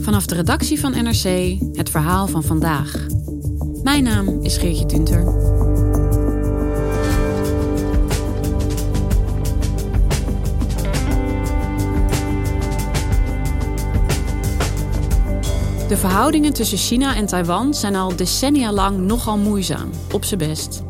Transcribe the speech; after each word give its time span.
Vanaf 0.00 0.26
de 0.26 0.34
redactie 0.34 0.80
van 0.80 0.92
NRC 0.92 1.56
het 1.72 1.90
verhaal 1.90 2.26
van 2.26 2.42
vandaag. 2.42 3.06
Mijn 3.82 4.04
naam 4.04 4.42
is 4.42 4.56
Geertje 4.56 4.86
Tunter. 4.86 5.24
De 15.88 15.96
verhoudingen 15.96 16.52
tussen 16.52 16.78
China 16.78 17.16
en 17.16 17.26
Taiwan 17.26 17.74
zijn 17.74 17.96
al 17.96 18.16
decennia 18.16 18.72
lang 18.72 18.98
nogal 18.98 19.38
moeizaam, 19.38 19.90
op 20.12 20.24
zijn 20.24 20.40
best. 20.40 20.82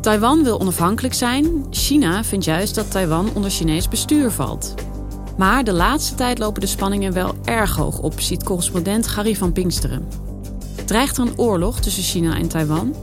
Taiwan 0.00 0.42
wil 0.42 0.60
onafhankelijk 0.60 1.14
zijn, 1.14 1.66
China 1.70 2.24
vindt 2.24 2.44
juist 2.44 2.74
dat 2.74 2.90
Taiwan 2.90 3.30
onder 3.34 3.50
Chinees 3.50 3.88
bestuur 3.88 4.30
valt. 4.30 4.74
Maar 5.38 5.64
de 5.64 5.72
laatste 5.72 6.14
tijd 6.14 6.38
lopen 6.38 6.60
de 6.60 6.66
spanningen 6.66 7.12
wel 7.12 7.34
erg 7.44 7.76
hoog 7.76 7.98
op, 7.98 8.20
ziet 8.20 8.44
correspondent 8.44 9.06
Gary 9.06 9.34
van 9.34 9.52
Pinksteren. 9.52 10.08
Dreigt 10.84 11.16
er 11.16 11.26
een 11.26 11.38
oorlog 11.38 11.80
tussen 11.80 12.02
China 12.02 12.36
en 12.36 12.48
Taiwan? 12.48 12.94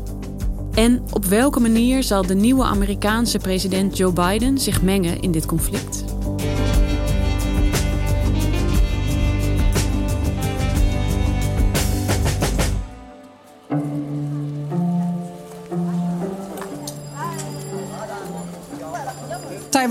En 0.73 1.03
op 1.13 1.25
welke 1.25 1.59
manier 1.59 2.03
zal 2.03 2.25
de 2.25 2.35
nieuwe 2.35 2.63
Amerikaanse 2.63 3.37
president 3.37 3.97
Joe 3.97 4.13
Biden 4.13 4.57
zich 4.57 4.81
mengen 4.81 5.21
in 5.21 5.31
dit 5.31 5.45
conflict? 5.45 6.14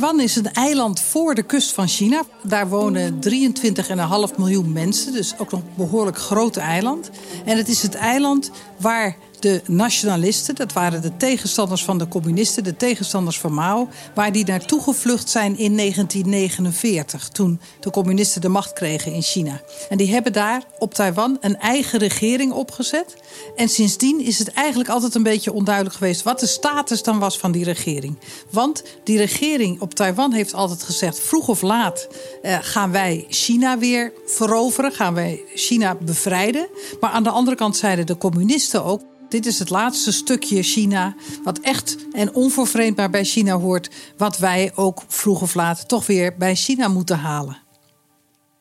Taiwan 0.04 0.24
is 0.24 0.36
een 0.36 0.52
eiland 0.52 1.00
voor 1.00 1.34
de 1.34 1.42
kust 1.42 1.72
van 1.72 1.88
China. 1.88 2.22
Daar 2.42 2.68
wonen 2.68 3.20
23,5 3.28 4.36
miljoen 4.36 4.72
mensen, 4.72 5.12
dus 5.12 5.38
ook 5.38 5.50
nog 5.50 5.60
een 5.60 5.66
behoorlijk 5.74 6.18
groot 6.18 6.56
eiland. 6.56 7.10
En 7.44 7.56
het 7.56 7.68
is 7.68 7.82
het 7.82 7.94
eiland 7.94 8.50
waar 8.76 9.16
de 9.44 9.62
nationalisten, 9.66 10.54
dat 10.54 10.72
waren 10.72 11.02
de 11.02 11.16
tegenstanders 11.16 11.84
van 11.84 11.98
de 11.98 12.08
communisten, 12.08 12.64
de 12.64 12.76
tegenstanders 12.76 13.38
van 13.38 13.54
Mao, 13.54 13.88
waar 14.14 14.32
die 14.32 14.44
naartoe 14.44 14.82
gevlucht 14.82 15.30
zijn 15.30 15.58
in 15.58 15.76
1949, 15.76 17.28
toen 17.28 17.60
de 17.80 17.90
communisten 17.90 18.40
de 18.40 18.48
macht 18.48 18.72
kregen 18.72 19.12
in 19.12 19.22
China. 19.22 19.60
En 19.88 19.96
die 19.96 20.12
hebben 20.12 20.32
daar 20.32 20.62
op 20.78 20.94
Taiwan 20.94 21.36
een 21.40 21.58
eigen 21.58 21.98
regering 21.98 22.52
opgezet. 22.52 23.16
En 23.56 23.68
sindsdien 23.68 24.20
is 24.20 24.38
het 24.38 24.52
eigenlijk 24.52 24.88
altijd 24.88 25.14
een 25.14 25.22
beetje 25.22 25.52
onduidelijk 25.52 25.94
geweest 25.94 26.22
wat 26.22 26.40
de 26.40 26.46
status 26.46 27.02
dan 27.02 27.18
was 27.18 27.38
van 27.38 27.52
die 27.52 27.64
regering. 27.64 28.18
Want 28.50 28.82
die 29.04 29.18
regering 29.18 29.80
op 29.80 29.94
Taiwan 29.94 30.32
heeft 30.32 30.54
altijd 30.54 30.82
gezegd: 30.82 31.20
vroeg 31.20 31.48
of 31.48 31.62
laat 31.62 32.08
eh, 32.42 32.58
gaan 32.60 32.90
wij 32.90 33.26
China 33.28 33.78
weer 33.78 34.12
veroveren, 34.26 34.92
gaan 34.92 35.14
wij 35.14 35.42
China 35.54 35.94
bevrijden. 35.94 36.68
Maar 37.00 37.10
aan 37.10 37.22
de 37.22 37.30
andere 37.30 37.56
kant 37.56 37.76
zeiden 37.76 38.06
de 38.06 38.16
communisten 38.16 38.84
ook. 38.84 39.12
Dit 39.34 39.46
is 39.46 39.58
het 39.58 39.70
laatste 39.70 40.12
stukje 40.12 40.62
China, 40.62 41.14
wat 41.44 41.58
echt 41.58 41.96
en 42.12 42.34
onvervreemdbaar 42.34 43.10
bij 43.10 43.24
China 43.24 43.58
hoort, 43.58 43.90
wat 44.16 44.38
wij 44.38 44.72
ook 44.74 45.02
vroeg 45.08 45.42
of 45.42 45.54
laat 45.54 45.88
toch 45.88 46.06
weer 46.06 46.36
bij 46.36 46.54
China 46.54 46.88
moeten 46.88 47.18
halen. 47.18 47.58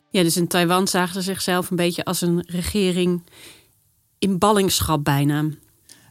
Ja, 0.10 0.24
dus 0.24 0.38
in 0.38 0.48
Taiwan 0.48 0.88
zagen 0.88 1.14
ze 1.14 1.22
zichzelf 1.22 1.70
een 1.70 1.76
beetje 1.76 2.06
als 2.06 2.22
een 2.22 2.44
regering 2.48 3.24
in 4.20 4.38
ballingschap 4.38 5.04
bijna. 5.04 5.46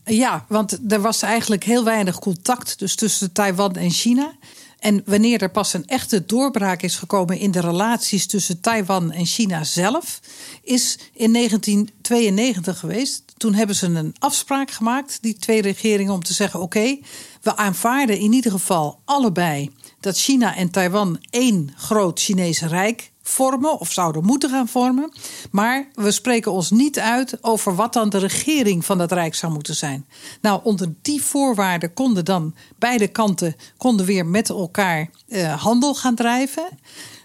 Ja, 0.04 0.44
want 0.48 0.92
er 0.92 1.00
was 1.00 1.22
eigenlijk 1.22 1.64
heel 1.64 1.84
weinig 1.84 2.18
contact 2.18 2.78
dus 2.78 2.94
tussen 2.94 3.32
Taiwan 3.32 3.76
en 3.76 3.90
China. 3.90 4.32
En 4.78 5.02
wanneer 5.06 5.42
er 5.42 5.50
pas 5.50 5.72
een 5.72 5.86
echte 5.86 6.24
doorbraak 6.24 6.82
is 6.82 6.96
gekomen 6.96 7.38
in 7.38 7.50
de 7.50 7.60
relaties 7.60 8.26
tussen 8.26 8.60
Taiwan 8.60 9.12
en 9.12 9.26
China 9.26 9.64
zelf, 9.64 10.20
is 10.62 10.98
in 11.12 11.32
1992 11.32 12.78
geweest. 12.78 13.31
Toen 13.42 13.54
hebben 13.54 13.76
ze 13.76 13.86
een 13.86 14.14
afspraak 14.18 14.70
gemaakt, 14.70 15.18
die 15.20 15.34
twee 15.34 15.62
regeringen, 15.62 16.12
om 16.12 16.22
te 16.22 16.32
zeggen: 16.32 16.60
oké, 16.60 16.98
we 17.40 17.56
aanvaarden 17.56 18.18
in 18.18 18.32
ieder 18.32 18.50
geval 18.50 19.00
allebei 19.04 19.70
dat 20.00 20.18
China 20.18 20.56
en 20.56 20.70
Taiwan 20.70 21.18
één 21.30 21.72
groot 21.76 22.20
Chinese 22.20 22.66
rijk 22.66 23.10
vormen 23.22 23.78
of 23.78 23.92
zouden 23.92 24.24
moeten 24.24 24.50
gaan 24.50 24.68
vormen. 24.68 25.12
Maar 25.50 25.88
we 25.94 26.10
spreken 26.10 26.52
ons 26.52 26.70
niet 26.70 26.98
uit 26.98 27.38
over 27.40 27.74
wat 27.74 27.92
dan 27.92 28.08
de 28.08 28.18
regering 28.18 28.84
van 28.84 28.98
dat 28.98 29.12
rijk 29.12 29.34
zou 29.34 29.52
moeten 29.52 29.74
zijn. 29.74 30.06
Nou, 30.40 30.60
onder 30.62 30.94
die 31.02 31.22
voorwaarden 31.22 31.92
konden 31.94 32.24
dan 32.24 32.54
beide 32.78 33.08
kanten 33.08 33.56
konden 33.76 34.06
weer 34.06 34.26
met 34.26 34.48
elkaar 34.48 35.10
uh, 35.28 35.62
handel 35.62 35.94
gaan 35.94 36.14
drijven. 36.14 36.68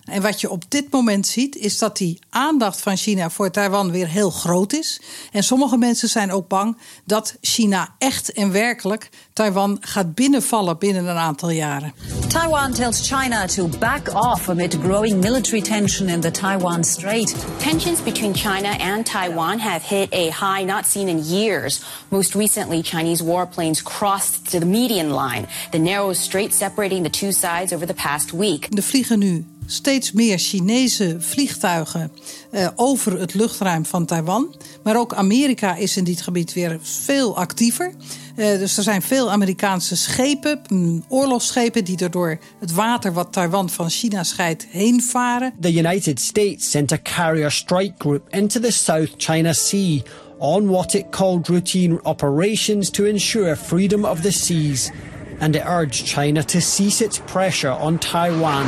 En 0.07 0.21
wat 0.21 0.41
je 0.41 0.49
op 0.49 0.63
dit 0.67 0.91
moment 0.91 1.27
ziet, 1.27 1.55
is 1.55 1.77
dat 1.77 1.97
die 1.97 2.19
aandacht 2.29 2.81
van 2.81 2.97
China 2.97 3.29
voor 3.29 3.51
Taiwan 3.51 3.91
weer 3.91 4.07
heel 4.07 4.29
groot 4.29 4.73
is. 4.73 5.01
En 5.31 5.43
sommige 5.43 5.77
mensen 5.77 6.09
zijn 6.09 6.31
ook 6.31 6.47
bang 6.47 6.77
dat 7.05 7.35
China 7.41 7.95
echt 7.97 8.31
en 8.31 8.51
werkelijk 8.51 9.09
Taiwan 9.33 9.77
gaat 9.81 10.15
binnenvallen 10.15 10.77
binnen 10.77 11.05
een 11.05 11.17
aantal 11.17 11.49
jaren. 11.49 11.93
Taiwan 12.27 12.73
tells 12.73 13.07
China 13.07 13.45
to 13.45 13.67
back 13.79 14.13
off 14.13 14.49
amid 14.49 14.77
growing 14.83 15.21
military 15.21 15.61
tension 15.61 16.07
in 16.07 16.19
the 16.19 16.31
Taiwan 16.31 16.83
Strait. 16.83 17.35
Tensions 17.57 18.03
between 18.03 18.35
China 18.35 18.77
and 18.77 19.05
Taiwan 19.05 19.59
have 19.59 19.95
hit 19.95 20.13
a 20.13 20.29
high 20.29 20.65
not 20.65 20.85
seen 20.85 21.07
in 21.07 21.23
years. 21.23 21.81
Most 22.07 22.33
recently, 22.33 22.81
Chinese 22.81 23.23
warplanes 23.23 23.83
crossed 23.83 24.51
the 24.51 24.65
median 24.65 25.09
line, 25.09 25.47
the 25.71 25.79
narrow 25.79 26.13
strait 26.13 26.53
separating 26.53 27.03
the 27.03 27.09
two 27.09 27.31
sides 27.31 27.73
over 27.73 27.87
the 27.87 27.93
past 27.93 28.31
week. 28.31 28.75
De 28.75 28.81
vliegen 28.81 29.19
nu 29.19 29.45
steeds 29.67 30.11
meer 30.11 30.37
Chinese 30.37 31.15
vliegtuigen 31.19 32.11
uh, 32.51 32.67
over 32.75 33.19
het 33.19 33.33
luchtruim 33.33 33.85
van 33.85 34.05
Taiwan. 34.05 34.55
Maar 34.83 34.97
ook 34.97 35.13
Amerika 35.13 35.75
is 35.75 35.97
in 35.97 36.03
dit 36.03 36.21
gebied 36.21 36.53
weer 36.53 36.77
veel 36.81 37.37
actiever. 37.37 37.93
Uh, 38.35 38.57
dus 38.57 38.77
er 38.77 38.83
zijn 38.83 39.01
veel 39.01 39.31
Amerikaanse 39.31 39.97
schepen, 39.97 40.61
mm, 40.67 41.03
oorlogsschepen, 41.07 41.83
die 41.83 41.97
er 41.97 42.11
door 42.11 42.39
het 42.59 42.73
water 42.73 43.13
wat 43.13 43.33
Taiwan 43.33 43.69
van 43.69 43.89
China 43.89 44.23
scheidt 44.23 44.65
heen 44.69 45.01
varen. 45.01 45.53
The 45.61 45.73
United 45.73 46.19
States 46.19 46.69
sent 46.69 46.91
a 46.91 46.97
carrier 47.03 47.51
strike 47.51 47.93
group 47.97 48.27
into 48.29 48.59
the 48.59 48.71
South 48.71 49.09
China 49.17 49.53
Sea 49.53 50.03
on 50.37 50.69
what 50.69 50.93
it 50.93 51.05
called 51.09 51.47
routine 51.47 51.99
operations 52.03 52.89
to 52.89 53.03
ensure 53.03 53.55
freedom 53.55 54.05
of 54.05 54.21
the 54.21 54.31
seas. 54.31 54.91
And 55.39 55.55
it 55.55 55.63
urged 55.65 56.05
China 56.05 56.43
to 56.43 56.61
cease 56.61 57.05
its 57.05 57.19
pressure 57.19 57.71
on 57.81 57.97
Taiwan. 57.97 58.65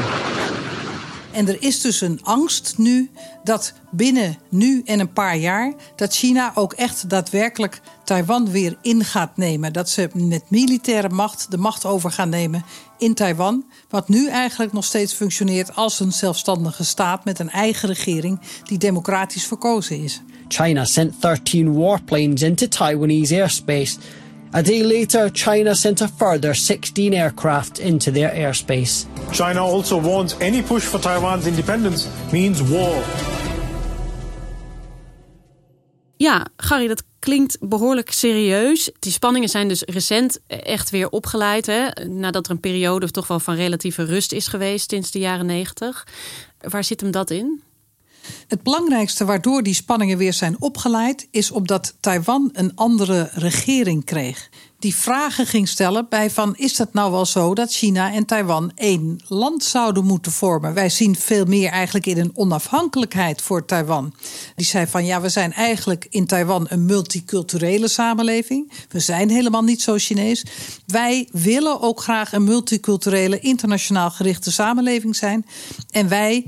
En 1.31 1.47
er 1.47 1.61
is 1.63 1.81
dus 1.81 2.01
een 2.01 2.19
angst 2.23 2.73
nu 2.77 3.09
dat 3.43 3.73
binnen 3.91 4.37
nu 4.49 4.81
en 4.85 4.99
een 4.99 5.13
paar 5.13 5.37
jaar 5.37 5.73
dat 5.95 6.15
China 6.15 6.51
ook 6.55 6.73
echt 6.73 7.09
daadwerkelijk 7.09 7.81
Taiwan 8.03 8.51
weer 8.51 8.77
in 8.81 9.03
gaat 9.03 9.37
nemen. 9.37 9.73
Dat 9.73 9.89
ze 9.89 10.09
met 10.13 10.43
militaire 10.47 11.09
macht 11.09 11.51
de 11.51 11.57
macht 11.57 11.85
over 11.85 12.11
gaan 12.11 12.29
nemen 12.29 12.63
in 12.97 13.13
Taiwan. 13.13 13.65
Wat 13.89 14.09
nu 14.09 14.27
eigenlijk 14.27 14.73
nog 14.73 14.85
steeds 14.85 15.13
functioneert 15.13 15.75
als 15.75 15.99
een 15.99 16.11
zelfstandige 16.11 16.85
staat 16.85 17.25
met 17.25 17.39
een 17.39 17.49
eigen 17.49 17.89
regering 17.89 18.39
die 18.63 18.77
democratisch 18.77 19.45
verkozen 19.45 20.03
is. 20.03 20.21
China 20.47 20.85
sent 20.85 21.21
13 21.21 21.73
warplanes 21.73 22.41
into 22.41 22.67
Taiwanese 22.67 23.41
airspace. 23.41 23.97
A 24.51 24.61
day 24.61 24.83
later, 24.83 25.29
China 25.31 25.73
sent 25.73 26.01
a 26.01 26.07
further 26.07 26.55
16 26.55 27.13
aircraft 27.13 27.79
into 27.79 28.11
their 28.11 28.31
airspace. 28.31 29.05
China 29.31 29.59
also 29.59 30.01
warns 30.01 30.35
any 30.39 30.61
push 30.61 30.83
for 30.83 30.99
Taiwan's 30.99 31.45
independence 31.45 32.07
means 32.31 32.61
war. 32.61 33.03
Ja, 36.17 36.47
Gary, 36.57 36.87
dat 36.87 37.03
klinkt 37.19 37.57
behoorlijk 37.59 38.11
serieus. 38.11 38.91
Die 38.99 39.11
spanningen 39.11 39.49
zijn 39.49 39.67
dus 39.67 39.81
recent 39.81 40.39
echt 40.47 40.89
weer 40.89 41.09
opgeleid. 41.09 41.65
Hè? 41.65 41.87
Nadat 42.07 42.45
er 42.45 42.51
een 42.51 42.59
periode 42.59 43.11
toch 43.11 43.27
wel 43.27 43.39
van 43.39 43.55
relatieve 43.55 44.03
rust 44.03 44.31
is 44.31 44.47
geweest 44.47 44.89
sinds 44.89 45.11
de 45.11 45.19
jaren 45.19 45.45
negentig. 45.45 46.07
Waar 46.59 46.83
zit 46.83 47.01
hem 47.01 47.11
dat 47.11 47.29
in? 47.29 47.61
Het 48.47 48.63
belangrijkste 48.63 49.25
waardoor 49.25 49.63
die 49.63 49.73
spanningen 49.73 50.17
weer 50.17 50.33
zijn 50.33 50.55
opgeleid, 50.59 51.27
is 51.31 51.51
omdat 51.51 51.93
Taiwan 51.99 52.49
een 52.53 52.75
andere 52.75 53.29
regering 53.33 54.05
kreeg. 54.05 54.49
Die 54.79 54.95
vragen 54.95 55.45
ging 55.45 55.67
stellen 55.67 56.05
bij 56.09 56.31
van 56.31 56.55
is 56.55 56.77
het 56.77 56.93
nou 56.93 57.11
wel 57.11 57.25
zo 57.25 57.53
dat 57.53 57.73
China 57.73 58.13
en 58.13 58.25
Taiwan 58.25 58.71
één 58.75 59.19
land 59.27 59.63
zouden 59.63 60.05
moeten 60.05 60.31
vormen? 60.31 60.73
Wij 60.73 60.89
zien 60.89 61.15
veel 61.15 61.45
meer 61.45 61.71
eigenlijk 61.71 62.05
in 62.05 62.17
een 62.17 62.31
onafhankelijkheid 62.35 63.41
voor 63.41 63.65
Taiwan. 63.65 64.13
Die 64.55 64.65
zei 64.65 64.87
van 64.87 65.05
ja, 65.05 65.21
we 65.21 65.29
zijn 65.29 65.53
eigenlijk 65.53 66.07
in 66.09 66.25
Taiwan 66.25 66.65
een 66.69 66.85
multiculturele 66.85 67.87
samenleving. 67.87 68.71
We 68.89 68.99
zijn 68.99 69.29
helemaal 69.29 69.63
niet 69.63 69.81
zo 69.81 69.95
Chinees. 69.97 70.45
Wij 70.85 71.27
willen 71.31 71.81
ook 71.81 72.01
graag 72.01 72.33
een 72.33 72.43
multiculturele, 72.43 73.39
internationaal 73.39 74.11
gerichte 74.11 74.51
samenleving 74.51 75.15
zijn. 75.15 75.45
En 75.89 76.07
wij 76.07 76.45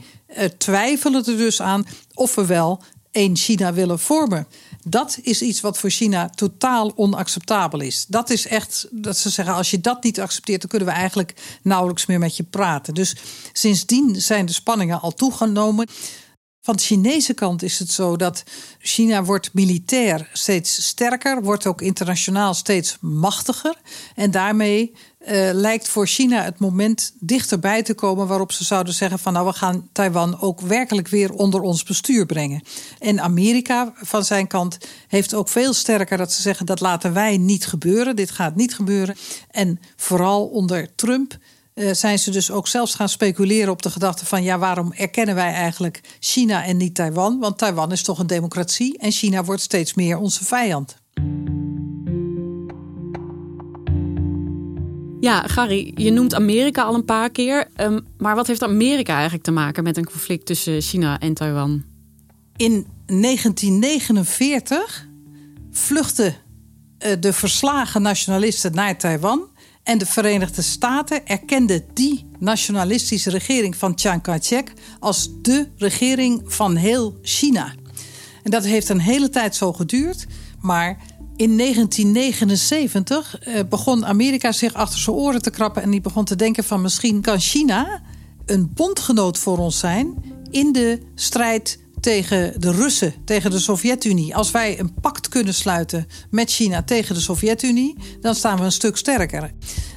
twijfelen 0.58 1.26
er 1.26 1.38
dus 1.38 1.62
aan 1.62 1.86
of 2.14 2.36
we 2.36 2.46
wel 2.46 2.84
één 3.12 3.38
China 3.38 3.74
willen 3.74 4.00
vormen. 4.00 4.48
Dat 4.84 5.20
is 5.22 5.42
iets 5.42 5.62
wat 5.62 5.78
voor 5.78 5.90
China 5.90 6.30
totaal 6.30 6.92
onacceptabel 6.96 7.80
is. 7.80 8.06
Dat 8.08 8.30
is 8.30 8.48
echt 8.48 8.88
dat 8.92 9.18
ze 9.18 9.30
zeggen: 9.30 9.54
als 9.56 9.72
je 9.72 9.82
dat 9.82 10.04
niet 10.04 10.20
accepteert, 10.20 10.62
dan 10.62 10.70
kunnen 10.70 10.88
we 10.88 10.94
eigenlijk 10.94 11.34
nauwelijks 11.62 12.06
meer 12.06 12.20
met 12.20 12.38
je 12.38 12.44
praten. 12.44 12.94
Dus 12.94 13.16
sindsdien 13.54 14.22
zijn 14.22 14.46
de 14.46 14.54
spanningen 14.54 15.02
al 15.02 15.14
toegenomen. 15.14 15.88
Van 16.64 16.76
de 16.76 16.82
Chinese 16.82 17.34
kant 17.34 17.64
is 17.64 17.80
het 17.80 17.92
zo 17.92 18.16
dat 18.16 18.44
China 18.80 19.24
wordt 19.24 19.54
militair 19.54 20.30
steeds 20.34 20.86
sterker, 20.88 21.44
wordt 21.44 21.66
ook 21.66 21.82
internationaal 21.82 22.54
steeds 22.54 22.98
machtiger. 23.00 23.76
En 24.16 24.32
daarmee 24.32 24.96
uh, 25.28 25.50
lijkt 25.54 25.88
voor 25.88 26.08
China 26.08 26.44
het 26.44 26.60
moment 26.60 27.14
dichterbij 27.20 27.84
te 27.84 27.94
komen 27.94 28.28
waarop 28.28 28.52
ze 28.52 28.64
zouden 28.64 28.94
zeggen 28.94 29.20
van 29.20 29.34
nou 29.34 29.46
we 29.46 29.54
gaan 29.54 29.90
Taiwan 29.92 30.42
ook 30.42 30.62
werkelijk 30.62 31.08
weer 31.08 31.34
onder 31.34 31.62
ons 31.62 31.84
bestuur 31.84 32.26
brengen. 32.26 32.64
En 33.00 33.22
Amerika 33.22 33.94
van 33.96 34.26
zijn 34.26 34.48
kant 34.48 34.78
heeft 35.08 35.34
ook 35.34 35.50
veel 35.50 35.74
sterker 35.74 36.18
dat 36.18 36.32
ze 36.32 36.42
zeggen 36.42 36.66
dat 36.66 36.80
laten 36.80 37.14
wij 37.14 37.38
niet 37.38 37.66
gebeuren, 37.66 38.16
dit 38.16 38.32
gaat 38.32 38.56
niet 38.56 38.76
gebeuren. 38.76 39.16
En 39.52 39.80
vooral 39.96 40.46
onder 40.46 40.96
Trump 40.96 41.38
uh, 41.76 41.94
zijn 41.94 42.20
ze 42.20 42.32
dus 42.32 42.52
ook 42.52 42.68
zelfs 42.68 42.96
gaan 42.96 43.10
speculeren 43.10 43.72
op 43.72 43.82
de 43.82 43.92
gedachte 43.92 44.26
van 44.26 44.44
ja, 44.44 44.58
waarom 44.58 44.94
erkennen 44.94 45.36
wij 45.36 45.54
eigenlijk 45.54 46.02
China 46.20 46.66
en 46.66 46.78
niet 46.78 46.96
Taiwan? 46.96 47.40
Want 47.40 47.58
Taiwan 47.58 47.92
is 47.92 48.04
toch 48.04 48.20
een 48.20 48.28
democratie 48.28 48.98
en 48.98 49.12
China 49.12 49.44
wordt 49.44 49.62
steeds 49.62 49.94
meer 49.94 50.18
onze 50.18 50.46
vijand. 50.46 51.00
Ja, 55.22 55.48
Gary, 55.48 55.92
je 55.96 56.12
noemt 56.12 56.34
Amerika 56.34 56.84
al 56.84 56.96
een 56.96 57.06
paar 57.06 57.30
keer. 57.30 57.68
Um, 57.78 58.06
maar 58.18 58.36
wat 58.36 58.48
heeft 58.48 58.64
Amerika 58.64 59.14
eigenlijk 59.14 59.44
te 59.44 59.52
maken 59.52 59.84
met 59.84 59.98
een 59.98 60.06
conflict 60.06 60.46
tussen 60.46 60.82
China 60.82 61.20
en 61.20 61.34
Taiwan? 61.34 61.84
In 62.56 62.86
1949 63.06 65.08
vluchtten 65.72 66.36
uh, 67.06 67.12
de 67.20 67.34
verslagen 67.34 68.02
nationalisten 68.02 68.74
naar 68.74 68.98
Taiwan. 68.98 69.50
En 69.84 69.98
de 69.98 70.06
Verenigde 70.06 70.62
Staten 70.62 71.28
erkenden 71.28 71.86
die 71.94 72.26
nationalistische 72.40 73.30
regering 73.30 73.76
van 73.76 73.94
Chiang 73.96 74.22
Kai-shek 74.22 74.74
als 75.00 75.30
de 75.42 75.68
regering 75.78 76.42
van 76.46 76.76
heel 76.76 77.18
China. 77.22 77.74
En 78.44 78.52
dat 78.52 78.66
heeft 78.66 78.90
een 78.90 79.00
hele 79.00 79.30
tijd 79.30 79.56
zo 79.56 79.74
geduurd. 79.74 80.26
Maar 80.62 80.98
in 81.42 81.58
1979 81.58 83.40
eh, 83.40 83.60
begon 83.70 84.06
Amerika 84.06 84.52
zich 84.52 84.74
achter 84.74 85.00
zijn 85.00 85.16
oren 85.16 85.42
te 85.42 85.50
krappen 85.50 85.82
en 85.82 85.92
die 85.92 86.02
begon 86.02 86.26
te 86.26 86.36
denken 86.36 86.64
van 86.64 86.82
misschien 86.82 87.22
kan 87.22 87.40
China 87.40 88.02
een 88.46 88.72
bondgenoot 88.74 89.38
voor 89.38 89.58
ons 89.58 89.80
zijn 89.80 90.16
in 90.50 90.72
de 90.72 91.02
strijd 91.16 91.80
tegen 92.00 92.62
de 92.62 92.72
Russen, 92.72 93.14
tegen 93.26 93.52
de 93.52 93.60
Sovjet-Unie. 93.60 94.36
Als 94.36 94.52
wij 94.52 94.80
een 94.80 94.94
pact 94.94 95.30
kunnen 95.30 95.54
sluiten 95.54 96.08
met 96.30 96.52
China 96.52 96.84
tegen 96.84 97.16
de 97.16 97.22
Sovjet-Unie, 97.22 97.96
dan 98.22 98.36
staan 98.36 98.58
we 98.58 98.64
een 98.64 98.72
stuk 98.72 98.98
sterker. 98.98 99.52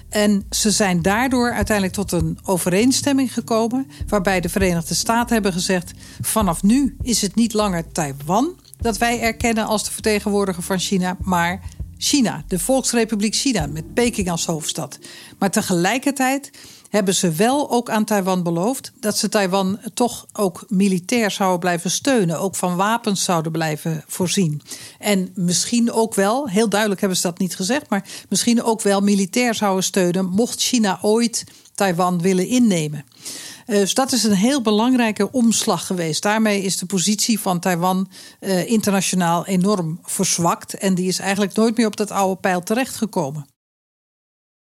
En 0.08 0.46
ze 0.50 0.70
zijn 0.70 1.02
daardoor 1.02 1.52
uiteindelijk 1.52 1.96
tot 1.96 2.12
een 2.12 2.38
overeenstemming 2.44 3.32
gekomen, 3.32 3.86
waarbij 4.06 4.40
de 4.40 4.48
Verenigde 4.48 4.94
Staten 4.94 5.34
hebben 5.34 5.52
gezegd: 5.52 5.92
vanaf 6.20 6.62
nu 6.62 6.96
is 7.02 7.22
het 7.22 7.34
niet 7.34 7.52
langer 7.52 7.92
Taiwan, 7.92 8.56
dat 8.84 8.98
wij 8.98 9.20
erkennen 9.20 9.66
als 9.66 9.84
de 9.84 9.90
vertegenwoordiger 9.90 10.62
van 10.62 10.78
China, 10.78 11.16
maar 11.20 11.60
China, 11.98 12.44
de 12.48 12.58
Volksrepubliek 12.58 13.34
China, 13.34 13.66
met 13.66 13.94
Peking 13.94 14.30
als 14.30 14.46
hoofdstad. 14.46 14.98
Maar 15.38 15.50
tegelijkertijd 15.50 16.50
hebben 16.90 17.14
ze 17.14 17.30
wel 17.30 17.70
ook 17.70 17.90
aan 17.90 18.04
Taiwan 18.04 18.42
beloofd 18.42 18.92
dat 19.00 19.18
ze 19.18 19.28
Taiwan 19.28 19.78
toch 19.94 20.26
ook 20.32 20.64
militair 20.68 21.30
zouden 21.30 21.60
blijven 21.60 21.90
steunen, 21.90 22.38
ook 22.38 22.56
van 22.56 22.76
wapens 22.76 23.24
zouden 23.24 23.52
blijven 23.52 24.04
voorzien. 24.06 24.62
En 24.98 25.28
misschien 25.34 25.92
ook 25.92 26.14
wel, 26.14 26.48
heel 26.48 26.68
duidelijk 26.68 27.00
hebben 27.00 27.18
ze 27.18 27.26
dat 27.26 27.38
niet 27.38 27.56
gezegd, 27.56 27.88
maar 27.88 28.04
misschien 28.28 28.62
ook 28.62 28.82
wel 28.82 29.00
militair 29.00 29.54
zouden 29.54 29.84
steunen 29.84 30.26
mocht 30.26 30.62
China 30.62 30.98
ooit 31.02 31.44
Taiwan 31.74 32.22
willen 32.22 32.46
innemen. 32.46 33.04
Eh, 33.66 33.78
dus 33.78 33.94
dat 33.94 34.12
is 34.12 34.24
een 34.24 34.34
heel 34.34 34.62
belangrijke 34.62 35.32
omslag 35.32 35.86
geweest. 35.86 36.22
Daarmee 36.22 36.62
is 36.62 36.76
de 36.76 36.86
positie 36.86 37.40
van 37.40 37.60
Taiwan 37.60 38.08
uh, 38.40 38.70
internationaal 38.70 39.46
enorm 39.46 39.98
verzwakt. 40.02 40.74
En 40.74 40.94
die 40.94 41.08
is 41.08 41.18
eigenlijk 41.18 41.54
nooit 41.54 41.76
meer 41.76 41.86
op 41.86 41.96
dat 41.96 42.10
oude 42.10 42.40
pijl 42.40 42.62
terechtgekomen. 42.62 43.46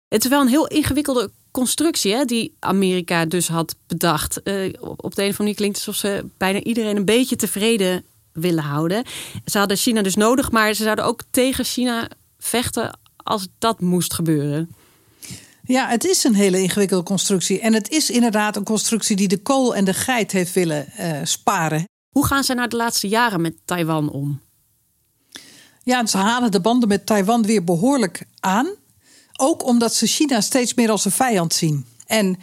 Het 0.07 0.23
is 0.23 0.29
wel 0.29 0.41
een 0.41 0.47
heel 0.47 0.67
ingewikkelde 0.67 1.31
constructie 1.51 2.13
hè, 2.13 2.25
die 2.25 2.55
Amerika 2.59 3.25
dus 3.25 3.47
had 3.47 3.75
bedacht. 3.87 4.41
Uh, 4.43 4.73
op 4.81 5.15
de 5.15 5.21
een 5.21 5.29
of 5.29 5.37
andere 5.37 5.37
manier 5.37 5.55
klinkt 5.55 5.77
het 5.77 5.87
alsof 5.87 5.95
ze 5.95 6.25
bijna 6.37 6.61
iedereen 6.61 6.95
een 6.95 7.05
beetje 7.05 7.35
tevreden 7.35 8.03
willen 8.31 8.63
houden. 8.63 9.03
Ze 9.45 9.57
hadden 9.57 9.77
China 9.77 10.01
dus 10.01 10.15
nodig, 10.15 10.51
maar 10.51 10.73
ze 10.73 10.83
zouden 10.83 11.05
ook 11.05 11.21
tegen 11.29 11.65
China 11.65 12.09
vechten 12.37 12.99
als 13.17 13.47
dat 13.57 13.81
moest 13.81 14.13
gebeuren. 14.13 14.75
Ja, 15.71 15.87
het 15.87 16.05
is 16.05 16.23
een 16.23 16.35
hele 16.35 16.61
ingewikkelde 16.61 17.03
constructie. 17.03 17.59
En 17.59 17.73
het 17.73 17.89
is 17.89 18.09
inderdaad 18.09 18.55
een 18.55 18.63
constructie 18.63 19.15
die 19.15 19.27
de 19.27 19.41
kool 19.41 19.75
en 19.75 19.85
de 19.85 19.93
geit 19.93 20.31
heeft 20.31 20.53
willen 20.53 20.87
uh, 20.99 21.19
sparen. 21.23 21.83
Hoe 22.09 22.25
gaan 22.25 22.43
ze 22.43 22.53
nou 22.53 22.69
de 22.69 22.75
laatste 22.75 23.07
jaren 23.07 23.41
met 23.41 23.55
Taiwan 23.65 24.11
om? 24.11 24.41
Ja, 25.83 26.05
ze 26.05 26.17
halen 26.17 26.51
de 26.51 26.61
banden 26.61 26.89
met 26.89 27.05
Taiwan 27.05 27.45
weer 27.45 27.63
behoorlijk 27.63 28.25
aan. 28.39 28.67
Ook 29.35 29.65
omdat 29.65 29.93
ze 29.93 30.07
China 30.07 30.41
steeds 30.41 30.73
meer 30.73 30.89
als 30.89 31.05
een 31.05 31.11
vijand 31.11 31.53
zien. 31.53 31.85
En 32.05 32.37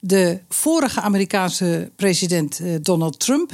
de 0.00 0.40
vorige 0.48 1.00
Amerikaanse 1.00 1.92
president 1.96 2.60
eh, 2.60 2.74
Donald 2.80 3.18
Trump, 3.18 3.52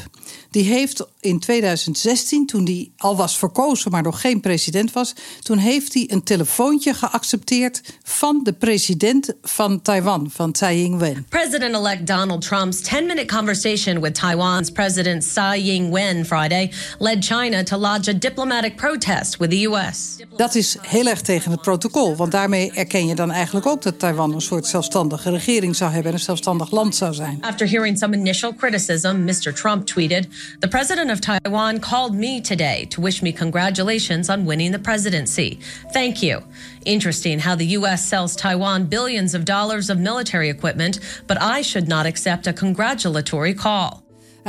die 0.53 0.65
heeft 0.65 1.07
in 1.21 1.39
2016, 1.39 2.47
toen 2.47 2.65
hij 2.65 2.91
al 2.97 3.17
was 3.17 3.39
verkozen, 3.39 3.91
maar 3.91 4.03
nog 4.03 4.21
geen 4.21 4.41
president 4.41 4.93
was, 4.93 5.13
toen 5.43 5.59
heeft 5.59 5.95
hij 5.95 6.05
een 6.11 6.23
telefoontje 6.23 6.95
geaccepteerd 6.95 7.81
van 8.03 8.41
de 8.43 8.53
president 8.53 9.33
van 9.43 9.83
Taiwan, 9.83 10.31
van 10.31 10.53
Tsai 10.53 10.85
Ing-wen. 10.85 11.27
President-elect 11.29 12.07
Donald 12.07 12.41
Trump's 12.41 12.83
10-minute 12.83 13.25
conversation 13.27 14.01
with 14.01 14.15
Taiwan's 14.15 14.71
president 14.71 15.23
Tsai 15.23 15.71
Ing-wen 15.71 16.27
Friday 16.27 16.73
led 16.99 17.25
China 17.25 17.63
to 17.63 17.77
lodge 17.77 18.11
a 18.11 18.19
diplomatic 18.19 18.77
protest 18.77 19.37
with 19.37 19.51
the 19.51 19.65
US. 19.65 20.17
Dat 20.37 20.55
is 20.55 20.77
heel 20.81 21.07
erg 21.07 21.21
tegen 21.21 21.51
het 21.51 21.61
protocol, 21.61 22.17
want 22.17 22.33
daarmee 22.33 22.73
erken 22.73 23.07
je 23.07 23.15
dan 23.15 23.31
eigenlijk 23.31 23.67
ook 23.67 23.83
dat 23.83 23.99
Taiwan 23.99 24.35
een 24.35 24.41
soort 24.41 24.67
zelfstandige 24.67 25.31
regering 25.31 25.77
zou 25.77 25.91
hebben 25.93 26.13
en 26.13 26.19
een 26.19 26.25
zelfstandig 26.25 26.71
land 26.71 26.97
zou 26.97 27.15
zijn. 27.15 27.39
After 27.41 27.71
hearing 27.71 27.99
some 27.99 28.17
initial 28.17 28.55
criticism, 28.55 29.17
Mr. 29.25 29.55
Trump 29.55 29.87
tweeted, 29.87 30.27
"The 30.61 30.69
president 30.69 31.11
of 31.11 31.21
Taiwan 31.21 31.81
called 31.81 32.15
me 32.15 32.41
today 32.41 32.87
to 32.91 33.01
wish 33.01 33.23
me 33.23 33.33
congratulations 33.33 34.29
on 34.29 34.45
winning 34.45 34.73
the 34.73 34.79
presidency. 34.79 35.59
Thank 35.93 36.23
you. 36.23 36.43
Interesting 36.83 37.41
how 37.41 37.57
the 37.57 37.77
U.S. 37.79 38.09
sells 38.09 38.35
Taiwan 38.35 38.89
billions 38.89 39.35
of 39.35 39.45
dollars 39.45 39.91
of 39.91 39.99
military 39.99 40.49
equipment, 40.49 40.99
but 41.27 41.37
I 41.41 41.63
should 41.63 41.89
not 41.89 42.07
accept 42.07 42.47
a 42.47 42.53
congratulatory 42.53 43.55
call. 43.55 44.03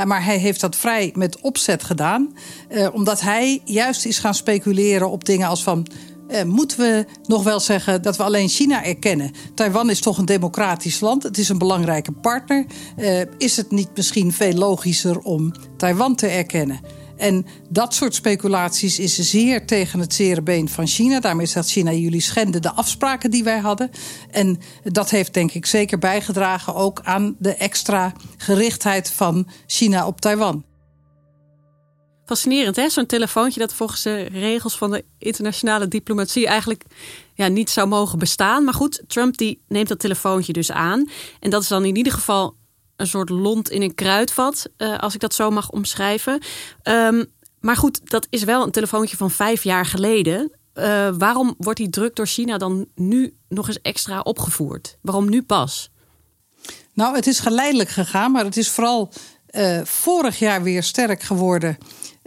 Maar 0.04 0.24
hij 0.24 0.38
heeft 0.38 0.60
dat 0.60 0.76
vrij 0.76 1.12
met 1.14 1.40
opzet 1.40 1.84
gedaan, 1.84 2.36
eh, 2.68 2.88
omdat 2.94 3.20
hij 3.20 3.60
juist 3.64 4.06
is 4.06 4.18
gaan 4.18 4.34
speculeren 4.34 5.10
op 5.10 5.24
dingen 5.24 5.48
als 5.48 5.62
van 5.62 5.86
uh, 6.34 6.42
moeten 6.42 6.78
we 6.78 7.06
nog 7.26 7.42
wel 7.42 7.60
zeggen 7.60 8.02
dat 8.02 8.16
we 8.16 8.22
alleen 8.22 8.48
China 8.48 8.84
erkennen. 8.84 9.30
Taiwan 9.54 9.90
is 9.90 10.00
toch 10.00 10.18
een 10.18 10.24
democratisch 10.24 11.00
land. 11.00 11.22
Het 11.22 11.38
is 11.38 11.48
een 11.48 11.58
belangrijke 11.58 12.12
partner. 12.12 12.66
Uh, 12.96 13.20
is 13.38 13.56
het 13.56 13.70
niet 13.70 13.88
misschien 13.94 14.32
veel 14.32 14.52
logischer 14.52 15.18
om 15.18 15.52
Taiwan 15.76 16.14
te 16.14 16.26
erkennen? 16.26 16.80
En 17.16 17.46
dat 17.68 17.94
soort 17.94 18.14
speculaties 18.14 18.98
is 18.98 19.18
zeer 19.18 19.66
tegen 19.66 20.00
het 20.00 20.14
zere 20.14 20.42
been 20.42 20.68
van 20.68 20.86
China. 20.86 21.20
Daarmee 21.20 21.46
zegt 21.46 21.70
China: 21.70 21.92
jullie 21.92 22.20
schenden 22.20 22.62
de 22.62 22.72
afspraken 22.72 23.30
die 23.30 23.44
wij 23.44 23.58
hadden. 23.58 23.90
En 24.30 24.58
dat 24.82 25.10
heeft 25.10 25.34
denk 25.34 25.52
ik 25.52 25.66
zeker 25.66 25.98
bijgedragen 25.98 26.74
ook 26.74 27.00
aan 27.02 27.36
de 27.38 27.54
extra 27.54 28.12
gerichtheid 28.36 29.10
van 29.10 29.48
China 29.66 30.06
op 30.06 30.20
Taiwan. 30.20 30.64
Fascinerend, 32.24 32.76
hè? 32.76 32.88
Zo'n 32.88 33.06
telefoontje 33.06 33.60
dat 33.60 33.74
volgens 33.74 34.02
de 34.02 34.22
regels 34.22 34.76
van 34.76 34.90
de 34.90 35.04
internationale 35.18 35.88
diplomatie 35.88 36.46
eigenlijk 36.46 36.84
ja, 37.34 37.48
niet 37.48 37.70
zou 37.70 37.88
mogen 37.88 38.18
bestaan. 38.18 38.64
Maar 38.64 38.74
goed, 38.74 39.02
Trump 39.06 39.36
die 39.36 39.60
neemt 39.68 39.88
dat 39.88 39.98
telefoontje 39.98 40.52
dus 40.52 40.72
aan. 40.72 41.08
En 41.40 41.50
dat 41.50 41.62
is 41.62 41.68
dan 41.68 41.84
in 41.84 41.96
ieder 41.96 42.12
geval 42.12 42.56
een 42.96 43.06
soort 43.06 43.28
lont 43.28 43.70
in 43.70 43.82
een 43.82 43.94
kruidvat, 43.94 44.68
uh, 44.78 44.98
als 44.98 45.14
ik 45.14 45.20
dat 45.20 45.34
zo 45.34 45.50
mag 45.50 45.70
omschrijven. 45.70 46.40
Um, 46.82 47.32
maar 47.60 47.76
goed, 47.76 48.10
dat 48.10 48.26
is 48.30 48.44
wel 48.44 48.62
een 48.62 48.70
telefoontje 48.70 49.16
van 49.16 49.30
vijf 49.30 49.62
jaar 49.62 49.86
geleden. 49.86 50.52
Uh, 50.74 51.08
waarom 51.18 51.54
wordt 51.58 51.78
die 51.78 51.90
druk 51.90 52.16
door 52.16 52.26
China 52.26 52.58
dan 52.58 52.86
nu 52.94 53.36
nog 53.48 53.68
eens 53.68 53.80
extra 53.80 54.20
opgevoerd? 54.20 54.98
Waarom 55.00 55.30
nu 55.30 55.42
pas? 55.42 55.90
Nou, 56.92 57.14
het 57.14 57.26
is 57.26 57.38
geleidelijk 57.38 57.88
gegaan, 57.88 58.32
maar 58.32 58.44
het 58.44 58.56
is 58.56 58.70
vooral 58.70 59.12
uh, 59.50 59.80
vorig 59.84 60.38
jaar 60.38 60.62
weer 60.62 60.82
sterk 60.82 61.22
geworden. 61.22 61.78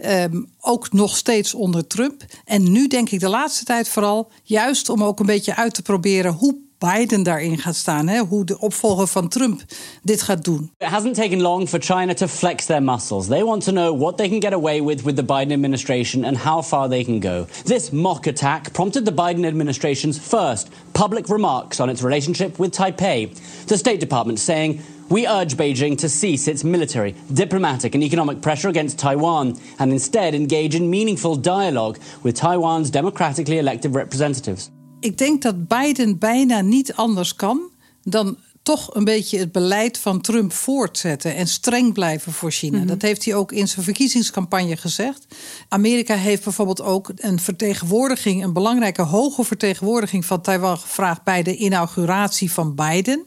Um, 0.06 0.48
ook 0.60 0.92
nog 0.92 1.16
steeds 1.16 1.54
onder 1.54 1.86
Trump. 1.86 2.24
En 2.44 2.72
nu 2.72 2.86
denk 2.86 3.10
ik 3.10 3.20
de 3.20 3.28
laatste 3.28 3.64
tijd 3.64 3.88
vooral 3.88 4.30
juist 4.42 4.88
om 4.88 5.04
ook 5.04 5.20
een 5.20 5.26
beetje 5.26 5.56
uit 5.56 5.74
te 5.74 5.82
proberen 5.82 6.32
hoe 6.32 6.56
Biden 6.78 7.22
daarin 7.22 7.58
gaat 7.58 7.76
staan, 7.76 8.08
hè? 8.08 8.18
hoe 8.18 8.44
de 8.44 8.58
opvolger 8.58 9.06
van 9.06 9.28
Trump 9.28 9.62
dit 10.02 10.22
gaat 10.22 10.44
doen. 10.44 10.72
It 10.78 10.86
hasn't 10.86 11.14
taken 11.14 11.40
long 11.40 11.68
for 11.68 11.80
China 11.80 12.14
to 12.14 12.26
flex 12.26 12.64
their 12.64 12.82
muscles. 12.82 13.26
They 13.26 13.44
want 13.44 13.64
to 13.64 13.72
know 13.72 14.00
what 14.00 14.16
they 14.16 14.28
can 14.28 14.40
get 14.40 14.52
away 14.52 14.82
with 14.82 15.02
with 15.02 15.16
the 15.16 15.24
Biden 15.24 15.52
administration 15.52 16.24
and 16.24 16.36
how 16.36 16.62
far 16.62 16.88
they 16.88 17.04
can 17.04 17.20
go. 17.20 17.46
This 17.64 17.90
mock 17.90 18.26
attack 18.26 18.72
prompted 18.72 19.04
the 19.04 19.12
Biden 19.12 19.44
administration's 19.44 20.18
first 20.18 20.68
public 20.92 21.28
remarks 21.28 21.80
on 21.80 21.88
its 21.88 22.02
relationship 22.02 22.58
with 22.58 22.72
Taipei. 22.76 23.30
The 23.66 23.76
State 23.76 24.00
Department 24.00 24.38
saying 24.38 24.80
we 25.08 25.26
urge 25.26 25.56
Beijing 25.56 25.98
to 25.98 26.08
cease 26.08 26.50
its 26.50 26.62
military, 26.62 27.14
diplomatic, 27.26 27.94
and 27.94 28.02
economic 28.02 28.40
pressure 28.40 28.70
against 28.70 28.98
Taiwan 28.98 29.58
and 29.76 29.92
instead 29.92 30.34
engage 30.34 30.76
in 30.76 30.88
meaningful 30.88 31.40
dialogue 31.40 31.98
with 32.22 32.34
Taiwan's 32.34 32.90
democratically 32.90 33.58
elected 33.58 33.94
representatives. 33.94 34.70
Ik 35.00 35.18
denk 35.18 35.42
dat 35.42 35.68
Biden 35.68 36.18
bijna 36.18 36.60
niet 36.60 36.94
anders 36.94 37.34
kan 37.34 37.60
dan 38.02 38.36
toch 38.62 38.94
een 38.94 39.04
beetje 39.04 39.38
het 39.38 39.52
beleid 39.52 39.98
van 39.98 40.20
Trump 40.20 40.52
voortzetten 40.52 41.34
en 41.34 41.46
streng 41.46 41.92
blijven 41.92 42.32
voor 42.32 42.50
China. 42.50 42.72
Mm 42.72 42.78
-hmm. 42.78 42.88
Dat 42.88 43.02
heeft 43.02 43.24
hij 43.24 43.34
ook 43.34 43.52
in 43.52 43.68
zijn 43.68 43.84
verkiezingscampagne 43.84 44.76
gezegd. 44.76 45.26
Amerika 45.68 46.14
heeft 46.14 46.44
bijvoorbeeld 46.44 46.82
ook 46.82 47.12
een 47.16 47.40
vertegenwoordiging, 47.40 48.44
een 48.44 48.52
belangrijke 48.52 49.02
hoge 49.02 49.44
vertegenwoordiging 49.44 50.24
van 50.24 50.40
Taiwan 50.40 50.78
gevraagd 50.78 51.22
bij 51.22 51.42
de 51.42 51.56
inauguratie 51.56 52.50
van 52.50 52.74
Biden. 52.74 53.24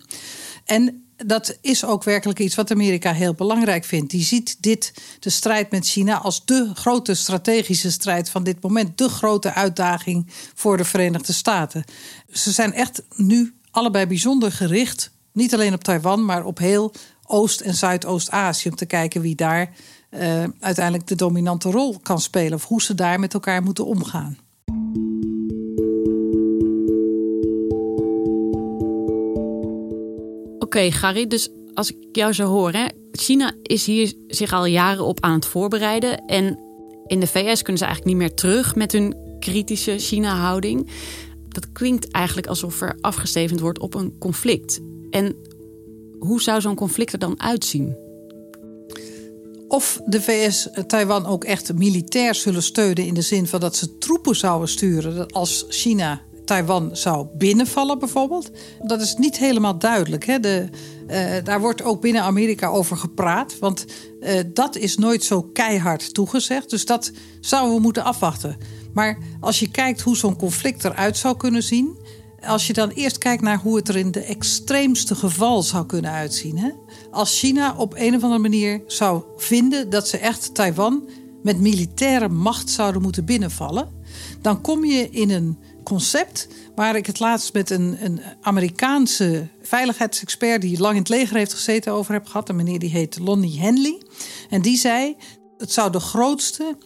En 0.65 1.03
dat 1.25 1.57
is 1.61 1.85
ook 1.85 2.03
werkelijk 2.03 2.39
iets 2.39 2.55
wat 2.55 2.71
Amerika 2.71 3.13
heel 3.13 3.33
belangrijk 3.33 3.83
vindt. 3.83 4.11
Die 4.11 4.23
ziet 4.23 4.57
dit, 4.59 4.93
de 5.19 5.29
strijd 5.29 5.71
met 5.71 5.87
China, 5.87 6.17
als 6.17 6.45
de 6.45 6.71
grote 6.73 7.13
strategische 7.13 7.91
strijd 7.91 8.29
van 8.29 8.43
dit 8.43 8.61
moment. 8.61 8.97
De 8.97 9.09
grote 9.09 9.53
uitdaging 9.53 10.27
voor 10.53 10.77
de 10.77 10.83
Verenigde 10.83 11.33
Staten. 11.33 11.83
Ze 12.31 12.51
zijn 12.51 12.73
echt 12.73 13.03
nu 13.15 13.53
allebei 13.71 14.05
bijzonder 14.05 14.51
gericht. 14.51 15.11
Niet 15.33 15.53
alleen 15.53 15.73
op 15.73 15.83
Taiwan, 15.83 16.25
maar 16.25 16.45
op 16.45 16.57
heel 16.57 16.93
Oost- 17.25 17.61
en 17.61 17.75
Zuidoost-Azië. 17.75 18.69
Om 18.69 18.75
te 18.75 18.85
kijken 18.85 19.21
wie 19.21 19.35
daar 19.35 19.69
uh, 20.11 20.43
uiteindelijk 20.59 21.07
de 21.07 21.15
dominante 21.15 21.71
rol 21.71 21.99
kan 21.99 22.21
spelen. 22.21 22.53
Of 22.53 22.65
hoe 22.65 22.81
ze 22.81 22.95
daar 22.95 23.19
met 23.19 23.33
elkaar 23.33 23.63
moeten 23.63 23.85
omgaan. 23.85 24.37
Okay, 30.75 30.91
Gary, 30.91 31.27
dus 31.27 31.49
als 31.73 31.91
ik 31.91 31.97
jou 32.11 32.33
zo 32.33 32.45
hoor, 32.45 32.71
hè, 32.71 32.85
China 33.11 33.53
is 33.63 33.85
hier 33.85 34.13
zich 34.27 34.53
al 34.53 34.65
jaren 34.65 35.05
op 35.05 35.19
aan 35.19 35.33
het 35.33 35.45
voorbereiden. 35.45 36.25
En 36.25 36.59
in 37.07 37.19
de 37.19 37.27
VS 37.27 37.61
kunnen 37.61 37.77
ze 37.77 37.85
eigenlijk 37.85 38.05
niet 38.05 38.15
meer 38.15 38.33
terug 38.33 38.75
met 38.75 38.91
hun 38.91 39.15
kritische 39.39 39.97
China-houding. 39.97 40.89
Dat 41.47 41.71
klinkt 41.71 42.11
eigenlijk 42.11 42.47
alsof 42.47 42.81
er 42.81 42.97
afgestevend 43.01 43.59
wordt 43.59 43.79
op 43.79 43.93
een 43.93 44.17
conflict. 44.19 44.79
En 45.09 45.35
hoe 46.19 46.41
zou 46.41 46.61
zo'n 46.61 46.75
conflict 46.75 47.13
er 47.13 47.19
dan 47.19 47.41
uitzien? 47.41 47.95
Of 49.67 50.01
de 50.05 50.21
VS 50.21 50.67
Taiwan 50.87 51.25
ook 51.25 51.43
echt 51.43 51.73
militair 51.73 52.35
zullen 52.35 52.63
steunen 52.63 53.05
in 53.05 53.13
de 53.13 53.21
zin 53.21 53.47
van 53.47 53.59
dat 53.59 53.75
ze 53.75 53.97
troepen 53.97 54.35
zouden 54.35 54.69
sturen 54.69 55.27
als 55.31 55.65
China 55.69 56.21
Taiwan 56.45 56.89
zou 56.95 57.27
binnenvallen, 57.33 58.00
bijvoorbeeld. 58.00 58.51
Dat 58.81 59.01
is 59.01 59.15
niet 59.15 59.38
helemaal 59.38 59.77
duidelijk. 59.77 60.25
Hè? 60.25 60.39
De, 60.39 60.69
uh, 61.07 61.43
daar 61.43 61.60
wordt 61.60 61.83
ook 61.83 62.01
binnen 62.01 62.21
Amerika 62.21 62.67
over 62.67 62.98
gepraat. 62.98 63.60
Want 63.60 63.86
uh, 64.19 64.39
dat 64.53 64.75
is 64.75 64.98
nooit 64.98 65.24
zo 65.24 65.41
keihard 65.41 66.13
toegezegd. 66.13 66.69
Dus 66.69 66.86
dat 66.86 67.12
zouden 67.39 67.75
we 67.75 67.81
moeten 67.81 68.03
afwachten. 68.03 68.57
Maar 68.93 69.17
als 69.39 69.60
je 69.60 69.71
kijkt 69.71 70.01
hoe 70.01 70.17
zo'n 70.17 70.36
conflict 70.36 70.83
eruit 70.83 71.17
zou 71.17 71.38
kunnen 71.38 71.63
zien. 71.63 72.00
Als 72.41 72.67
je 72.67 72.74
dan 72.74 72.89
eerst 72.89 73.17
kijkt 73.17 73.41
naar 73.41 73.57
hoe 73.57 73.75
het 73.75 73.88
er 73.88 73.98
in 73.98 74.12
de 74.12 74.24
extreemste 74.24 75.15
geval 75.15 75.63
zou 75.63 75.86
kunnen 75.86 76.12
uitzien. 76.12 76.57
Hè? 76.57 76.69
Als 77.12 77.39
China 77.39 77.75
op 77.77 77.93
een 77.95 78.15
of 78.15 78.24
andere 78.24 78.41
manier 78.41 78.83
zou 78.88 79.24
vinden 79.38 79.89
dat 79.89 80.07
ze 80.07 80.17
echt 80.17 80.53
Taiwan 80.53 81.10
met 81.43 81.60
militaire 81.60 82.29
macht 82.29 82.69
zouden 82.69 83.01
moeten 83.01 83.25
binnenvallen. 83.25 83.89
Dan 84.41 84.62
kom 84.62 84.86
je 84.86 85.10
in 85.10 85.29
een 85.29 85.57
concept 85.83 86.47
waar 86.75 86.95
ik 86.95 87.05
het 87.05 87.19
laatst 87.19 87.53
met 87.53 87.69
een, 87.69 87.97
een 88.01 88.21
Amerikaanse 88.41 89.47
veiligheidsexpert 89.61 90.61
die 90.61 90.79
lang 90.79 90.93
in 90.93 91.00
het 91.00 91.09
leger 91.09 91.35
heeft 91.35 91.53
gezeten 91.53 91.93
over 91.93 92.13
heb 92.13 92.25
gehad. 92.25 92.50
Een 92.50 92.55
meneer 92.55 92.79
die 92.79 92.89
heet 92.89 93.19
Lonnie 93.19 93.59
Henley. 93.59 94.01
En 94.50 94.61
die 94.61 94.77
zei: 94.77 95.15
het 95.57 95.71
zou 95.71 95.91
de 95.91 96.00
grootste 96.00 96.77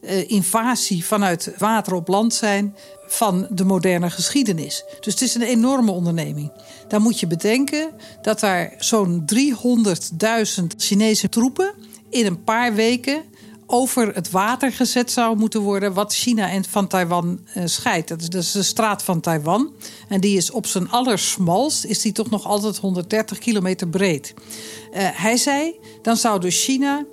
uh, 0.00 0.30
invasie 0.30 1.04
vanuit 1.04 1.54
water 1.58 1.94
op 1.94 2.08
land 2.08 2.34
zijn 2.34 2.76
van 3.06 3.46
de 3.50 3.64
moderne 3.64 4.10
geschiedenis. 4.10 4.84
Dus 5.00 5.12
het 5.12 5.22
is 5.22 5.34
een 5.34 5.42
enorme 5.42 5.90
onderneming. 5.90 6.52
Dan 6.88 7.02
moet 7.02 7.20
je 7.20 7.26
bedenken 7.26 7.90
dat 8.22 8.40
daar 8.40 8.74
zo'n 8.78 9.24
300.000 9.34 10.64
Chinese 10.76 11.28
troepen 11.28 11.74
in 12.10 12.26
een 12.26 12.44
paar 12.44 12.74
weken 12.74 13.22
over 13.66 14.14
het 14.14 14.30
water 14.30 14.72
gezet 14.72 15.10
zou 15.10 15.36
moeten 15.36 15.60
worden 15.60 15.94
wat 15.94 16.14
China 16.14 16.50
en 16.50 16.64
van 16.64 16.86
Taiwan 16.86 17.40
uh, 17.56 17.62
scheidt. 17.66 18.08
Dat 18.08 18.20
is 18.20 18.28
dus 18.28 18.52
de 18.52 18.62
straat 18.62 19.02
van 19.02 19.20
Taiwan. 19.20 19.72
En 20.08 20.20
die 20.20 20.36
is 20.36 20.50
op 20.50 20.66
zijn 20.66 20.90
allersmalst, 20.90 21.84
is 21.84 22.00
die 22.00 22.12
toch 22.12 22.30
nog 22.30 22.46
altijd 22.46 22.78
130 22.78 23.38
kilometer 23.38 23.88
breed. 23.88 24.34
Uh, 24.34 25.08
hij 25.12 25.36
zei, 25.36 25.74
dan 26.02 26.16
zou 26.16 26.40
dus 26.40 26.64
China 26.64 27.04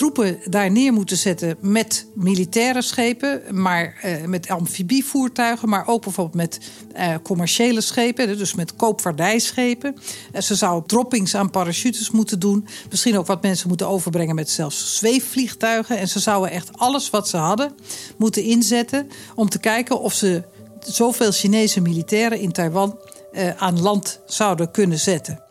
troepen 0.00 0.40
daar 0.44 0.70
neer 0.70 0.92
moeten 0.92 1.16
zetten 1.16 1.56
met 1.60 2.06
militaire 2.14 2.82
schepen, 2.82 3.42
maar 3.62 4.00
uh, 4.04 4.24
met 4.24 4.48
amfibievoertuigen, 4.48 5.68
maar 5.68 5.86
ook 5.86 6.02
bijvoorbeeld 6.02 6.36
met 6.36 6.70
uh, 6.96 7.14
commerciële 7.22 7.80
schepen, 7.80 8.38
dus 8.38 8.54
met 8.54 8.76
koopvaardijschepen. 8.76 9.96
Uh, 10.32 10.40
ze 10.40 10.54
zou 10.54 10.82
droppings 10.86 11.34
aan 11.34 11.50
parachutes 11.50 12.10
moeten 12.10 12.38
doen, 12.38 12.66
misschien 12.90 13.18
ook 13.18 13.26
wat 13.26 13.42
mensen 13.42 13.68
moeten 13.68 13.88
overbrengen 13.88 14.34
met 14.34 14.50
zelfs 14.50 14.96
zweefvliegtuigen. 14.96 15.98
En 15.98 16.08
ze 16.08 16.18
zouden 16.18 16.50
echt 16.50 16.78
alles 16.78 17.10
wat 17.10 17.28
ze 17.28 17.36
hadden 17.36 17.74
moeten 18.16 18.42
inzetten 18.42 19.08
om 19.34 19.48
te 19.48 19.58
kijken 19.58 20.00
of 20.00 20.12
ze 20.12 20.42
zoveel 20.78 21.32
Chinese 21.32 21.80
militairen 21.80 22.38
in 22.38 22.52
Taiwan 22.52 22.98
aan 23.56 23.80
land 23.80 24.20
zouden 24.26 24.70
kunnen 24.70 24.98
zetten. 24.98 25.48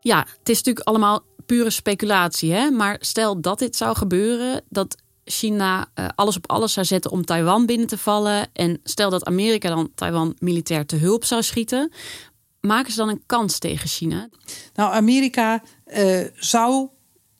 Ja, 0.00 0.18
het 0.18 0.48
is 0.48 0.56
natuurlijk 0.56 0.86
allemaal 0.86 1.22
pure 1.50 1.70
speculatie. 1.70 2.52
Hè? 2.52 2.70
Maar 2.70 2.96
stel 3.00 3.40
dat 3.40 3.58
dit 3.58 3.76
zou 3.76 3.96
gebeuren, 3.96 4.62
dat 4.68 4.96
China 5.24 5.88
uh, 5.94 6.08
alles 6.14 6.36
op 6.36 6.50
alles 6.50 6.72
zou 6.72 6.86
zetten 6.86 7.10
om 7.10 7.24
Taiwan 7.24 7.66
binnen 7.66 7.86
te 7.86 7.98
vallen. 7.98 8.48
En 8.52 8.80
stel 8.84 9.10
dat 9.10 9.24
Amerika 9.24 9.68
dan 9.68 9.90
Taiwan 9.94 10.36
militair 10.38 10.86
te 10.86 10.96
hulp 10.96 11.24
zou 11.24 11.42
schieten. 11.42 11.92
Maken 12.60 12.92
ze 12.92 12.98
dan 12.98 13.08
een 13.08 13.22
kans 13.26 13.58
tegen 13.58 13.88
China? 13.88 14.28
Nou, 14.74 14.92
Amerika 14.92 15.62
uh, 15.86 16.20
zou 16.34 16.88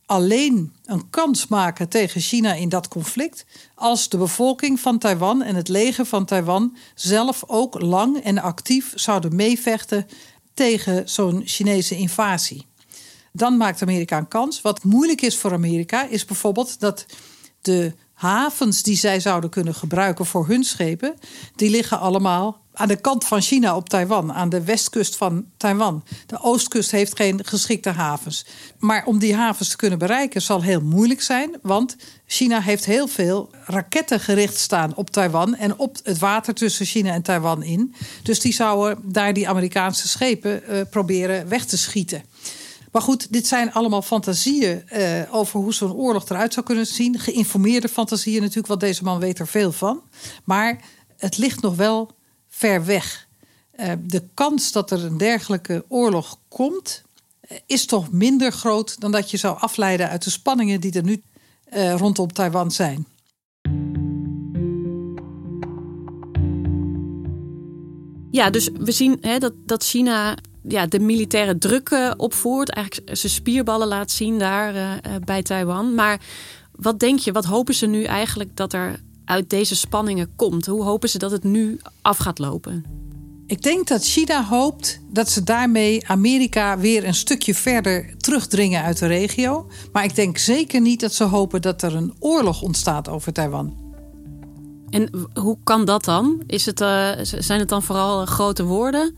alleen 0.06 0.74
een 0.84 1.10
kans 1.10 1.46
maken 1.46 1.88
tegen 1.88 2.20
China 2.20 2.54
in 2.54 2.68
dat 2.68 2.88
conflict. 2.88 3.46
als 3.74 4.08
de 4.08 4.16
bevolking 4.16 4.80
van 4.80 4.98
Taiwan 4.98 5.42
en 5.42 5.54
het 5.54 5.68
leger 5.68 6.04
van 6.04 6.24
Taiwan 6.24 6.76
zelf 6.94 7.44
ook 7.46 7.80
lang 7.80 8.22
en 8.22 8.38
actief 8.38 8.92
zouden 8.94 9.36
meevechten 9.36 10.06
tegen 10.54 11.08
zo'n 11.08 11.42
Chinese 11.44 11.96
invasie. 11.96 12.68
Dan 13.32 13.56
maakt 13.56 13.82
Amerika 13.82 14.18
een 14.18 14.28
kans. 14.28 14.62
Wat 14.62 14.84
moeilijk 14.84 15.22
is 15.22 15.38
voor 15.38 15.52
Amerika 15.52 16.06
is 16.08 16.24
bijvoorbeeld 16.24 16.80
dat 16.80 17.06
de 17.60 17.94
havens 18.12 18.82
die 18.82 18.96
zij 18.96 19.20
zouden 19.20 19.50
kunnen 19.50 19.74
gebruiken 19.74 20.26
voor 20.26 20.46
hun 20.46 20.64
schepen, 20.64 21.14
die 21.54 21.70
liggen 21.70 21.98
allemaal 21.98 22.60
aan 22.72 22.88
de 22.88 23.00
kant 23.00 23.24
van 23.24 23.40
China 23.40 23.76
op 23.76 23.88
Taiwan, 23.88 24.32
aan 24.32 24.48
de 24.48 24.64
westkust 24.64 25.16
van 25.16 25.44
Taiwan. 25.56 26.04
De 26.26 26.40
oostkust 26.42 26.90
heeft 26.90 27.16
geen 27.16 27.44
geschikte 27.44 27.90
havens. 27.90 28.46
Maar 28.78 29.04
om 29.04 29.18
die 29.18 29.34
havens 29.34 29.68
te 29.68 29.76
kunnen 29.76 29.98
bereiken 29.98 30.42
zal 30.42 30.62
heel 30.62 30.80
moeilijk 30.80 31.22
zijn, 31.22 31.56
want 31.62 31.96
China 32.26 32.60
heeft 32.60 32.84
heel 32.84 33.06
veel 33.08 33.50
raketten 33.64 34.20
gericht 34.20 34.56
staan 34.56 34.94
op 34.94 35.10
Taiwan 35.10 35.56
en 35.56 35.78
op 35.78 35.96
het 36.02 36.18
water 36.18 36.54
tussen 36.54 36.86
China 36.86 37.12
en 37.12 37.22
Taiwan 37.22 37.62
in. 37.62 37.94
Dus 38.22 38.40
die 38.40 38.52
zouden 38.52 39.12
daar 39.12 39.32
die 39.32 39.48
Amerikaanse 39.48 40.08
schepen 40.08 40.62
uh, 40.68 40.80
proberen 40.90 41.48
weg 41.48 41.64
te 41.64 41.78
schieten. 41.78 42.22
Maar 42.90 43.02
goed, 43.02 43.32
dit 43.32 43.46
zijn 43.46 43.72
allemaal 43.72 44.02
fantasieën 44.02 44.84
uh, 44.92 45.34
over 45.34 45.60
hoe 45.60 45.74
zo'n 45.74 45.92
oorlog 45.92 46.28
eruit 46.28 46.52
zou 46.52 46.66
kunnen 46.66 46.86
zien. 46.86 47.18
Geïnformeerde 47.18 47.88
fantasieën 47.88 48.40
natuurlijk, 48.40 48.66
want 48.66 48.80
deze 48.80 49.04
man 49.04 49.18
weet 49.18 49.38
er 49.38 49.46
veel 49.46 49.72
van. 49.72 50.02
Maar 50.44 50.80
het 51.16 51.38
ligt 51.38 51.60
nog 51.60 51.76
wel 51.76 52.10
ver 52.48 52.84
weg. 52.84 53.28
Uh, 53.80 53.92
de 54.00 54.22
kans 54.34 54.72
dat 54.72 54.90
er 54.90 55.04
een 55.04 55.18
dergelijke 55.18 55.84
oorlog 55.88 56.38
komt, 56.48 57.02
uh, 57.50 57.58
is 57.66 57.86
toch 57.86 58.12
minder 58.12 58.52
groot 58.52 59.00
dan 59.00 59.10
dat 59.10 59.30
je 59.30 59.36
zou 59.36 59.58
afleiden 59.58 60.08
uit 60.08 60.24
de 60.24 60.30
spanningen 60.30 60.80
die 60.80 60.92
er 60.92 61.02
nu 61.02 61.22
rondom 61.96 62.32
Taiwan 62.32 62.70
zijn. 62.70 63.06
Ja, 68.30 68.50
dus 68.50 68.68
we 68.78 68.92
zien 68.92 69.18
hè, 69.20 69.38
dat, 69.38 69.52
dat 69.66 69.84
China 69.84 70.36
ja, 70.70 70.86
de 70.86 71.00
militaire 71.00 71.58
druk 71.58 71.90
uh, 71.90 72.10
opvoert. 72.16 72.70
Eigenlijk 72.70 73.16
zijn 73.16 73.32
spierballen 73.32 73.88
laat 73.88 74.10
zien 74.10 74.38
daar 74.38 74.74
uh, 74.74 74.92
bij 75.24 75.42
Taiwan. 75.42 75.94
Maar 75.94 76.20
wat 76.72 76.98
denk 76.98 77.18
je, 77.18 77.32
wat 77.32 77.44
hopen 77.44 77.74
ze 77.74 77.86
nu 77.86 78.02
eigenlijk 78.04 78.56
dat 78.56 78.72
er 78.72 79.00
uit 79.24 79.50
deze 79.50 79.76
spanningen 79.76 80.32
komt? 80.36 80.66
Hoe 80.66 80.82
hopen 80.82 81.08
ze 81.08 81.18
dat 81.18 81.30
het 81.30 81.44
nu 81.44 81.80
af 82.02 82.16
gaat 82.16 82.38
lopen? 82.38 82.84
Ik 83.46 83.62
denk 83.62 83.88
dat 83.88 84.04
China 84.04 84.44
hoopt 84.44 85.00
dat 85.12 85.30
ze 85.30 85.44
daarmee 85.44 86.08
Amerika 86.08 86.78
weer 86.78 87.04
een 87.04 87.14
stukje 87.14 87.54
verder 87.54 88.14
terugdringen 88.16 88.82
uit 88.82 88.98
de 88.98 89.06
regio. 89.06 89.66
Maar 89.92 90.04
ik 90.04 90.14
denk 90.14 90.38
zeker 90.38 90.80
niet 90.80 91.00
dat 91.00 91.14
ze 91.14 91.24
hopen 91.24 91.62
dat 91.62 91.82
er 91.82 91.96
een 91.96 92.14
oorlog 92.18 92.62
ontstaat 92.62 93.08
over 93.08 93.32
Taiwan. 93.32 93.88
En 94.90 95.28
hoe 95.34 95.58
kan 95.64 95.84
dat 95.84 96.04
dan? 96.04 96.42
Is 96.46 96.66
het, 96.66 96.80
uh, 96.80 97.10
zijn 97.22 97.60
het 97.60 97.68
dan 97.68 97.82
vooral 97.82 98.26
grote 98.26 98.64
woorden? 98.64 99.16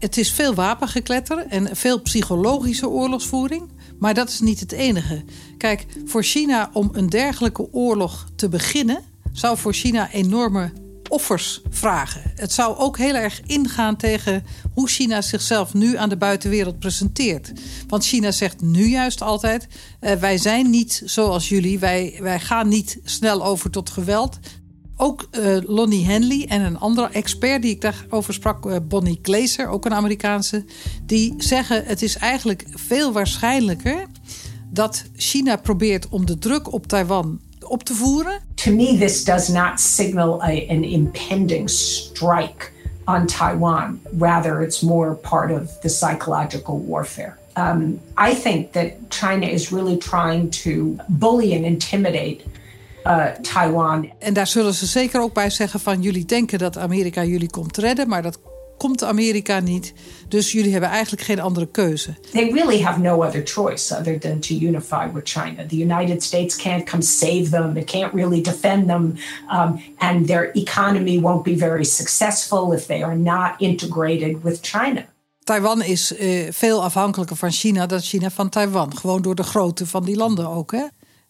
Het 0.00 0.16
is 0.16 0.32
veel 0.32 0.54
wapengekletter 0.54 1.46
en 1.46 1.76
veel 1.76 2.00
psychologische 2.02 2.88
oorlogsvoering. 2.88 3.68
Maar 3.98 4.14
dat 4.14 4.28
is 4.28 4.40
niet 4.40 4.60
het 4.60 4.72
enige. 4.72 5.24
Kijk, 5.58 5.86
voor 6.04 6.24
China 6.24 6.70
om 6.72 6.88
een 6.92 7.08
dergelijke 7.08 7.72
oorlog 7.72 8.28
te 8.36 8.48
beginnen, 8.48 9.02
zou 9.32 9.58
voor 9.58 9.72
China 9.72 10.10
enorme 10.10 10.72
offers 11.08 11.60
vragen. 11.70 12.22
Het 12.34 12.52
zou 12.52 12.76
ook 12.76 12.98
heel 12.98 13.14
erg 13.14 13.40
ingaan 13.46 13.96
tegen 13.96 14.44
hoe 14.74 14.88
China 14.88 15.22
zichzelf 15.22 15.74
nu 15.74 15.96
aan 15.96 16.08
de 16.08 16.16
buitenwereld 16.16 16.78
presenteert. 16.78 17.52
Want 17.88 18.04
China 18.06 18.30
zegt 18.30 18.60
nu 18.60 18.86
juist 18.86 19.22
altijd: 19.22 19.66
uh, 20.00 20.12
wij 20.12 20.38
zijn 20.38 20.70
niet 20.70 21.02
zoals 21.04 21.48
jullie, 21.48 21.78
wij, 21.78 22.18
wij 22.20 22.40
gaan 22.40 22.68
niet 22.68 22.98
snel 23.04 23.44
over 23.44 23.70
tot 23.70 23.90
geweld 23.90 24.38
ook 25.00 25.28
uh, 25.30 25.56
Lonnie 25.66 26.06
Henley 26.06 26.46
en 26.48 26.60
een 26.60 26.78
andere 26.78 27.08
expert 27.08 27.62
die 27.62 27.70
ik 27.70 27.80
daarover 27.80 28.34
sprak, 28.34 28.66
uh, 28.66 28.76
Bonnie 28.82 29.18
Glaser, 29.22 29.68
ook 29.68 29.84
een 29.84 29.94
Amerikaanse, 29.94 30.64
die 31.02 31.34
zeggen 31.36 31.84
het 31.84 32.02
is 32.02 32.16
eigenlijk 32.16 32.64
veel 32.74 33.12
waarschijnlijker 33.12 34.06
dat 34.70 35.04
China 35.16 35.56
probeert 35.56 36.08
om 36.08 36.26
de 36.26 36.38
druk 36.38 36.72
op 36.72 36.86
Taiwan 36.86 37.40
op 37.66 37.82
te 37.82 37.94
voeren. 37.94 38.40
To 38.54 38.72
me 38.72 38.98
this 38.98 39.24
does 39.24 39.48
not 39.48 39.80
signal 39.80 40.42
an 40.42 40.84
impending 40.84 41.70
strike 41.70 42.68
on 43.04 43.26
Taiwan. 43.26 44.00
Rather 44.18 44.62
it's 44.62 44.80
more 44.80 45.12
part 45.14 45.50
of 45.50 45.80
the 45.80 45.88
psychological 45.88 46.84
warfare. 46.86 47.36
Um, 47.56 48.00
I 48.30 48.34
think 48.34 48.72
that 48.72 48.92
China 49.08 49.46
is 49.46 49.70
really 49.70 49.96
trying 49.96 50.50
to 50.62 50.96
bully 51.08 51.54
and 51.54 51.64
intimidate 51.64 52.40
uh, 53.04 53.24
Taiwan. 53.26 54.12
En 54.18 54.34
daar 54.34 54.46
zullen 54.46 54.74
ze 54.74 54.86
zeker 54.86 55.20
ook 55.20 55.34
bij 55.34 55.50
zeggen 55.50 55.80
van 55.80 56.02
jullie 56.02 56.24
denken 56.24 56.58
dat 56.58 56.78
Amerika 56.78 57.24
jullie 57.24 57.50
komt 57.50 57.76
redden, 57.76 58.08
maar 58.08 58.22
dat 58.22 58.38
komt 58.80 59.04
Amerika 59.04 59.60
niet. 59.60 59.92
Dus 60.28 60.52
jullie 60.52 60.72
hebben 60.72 60.90
eigenlijk 60.90 61.22
geen 61.22 61.40
andere 61.40 61.66
keuze. 61.66 62.14
They 62.32 62.50
really 62.52 62.82
have 62.82 63.00
no 63.00 63.24
other 63.24 63.42
choice 63.44 63.98
other 63.98 64.18
than 64.18 64.38
to 64.38 64.54
unify 64.54 65.06
with 65.12 65.28
China. 65.28 65.66
The 65.66 65.76
United 65.76 66.22
States 66.22 66.56
can't 66.56 66.90
come 66.90 67.02
save 67.02 67.48
them. 67.50 67.76
It 67.76 67.84
can't 67.84 68.12
really 68.14 68.40
defend 68.40 68.86
them. 68.86 69.14
Um, 69.52 69.82
and 69.96 70.26
their 70.26 70.50
economy 70.52 71.20
won't 71.20 71.42
be 71.42 71.56
very 71.56 71.84
successful 71.84 72.72
if 72.72 72.86
they 72.86 73.02
are 73.02 73.16
not 73.16 73.50
integrated 73.58 74.42
with 74.42 74.58
China. 74.62 75.04
Taiwan 75.44 75.82
is 75.82 76.12
uh, 76.12 76.46
veel 76.50 76.82
afhankelijker 76.82 77.36
van 77.36 77.50
China 77.50 77.86
dan 77.86 78.00
China 78.00 78.30
van 78.30 78.48
Taiwan. 78.48 78.96
Gewoon 78.96 79.22
door 79.22 79.34
de 79.34 79.42
grootte 79.42 79.86
van 79.86 80.04
die 80.04 80.16
landen 80.16 80.48
ook. 80.48 80.72
Hè? 80.72 80.84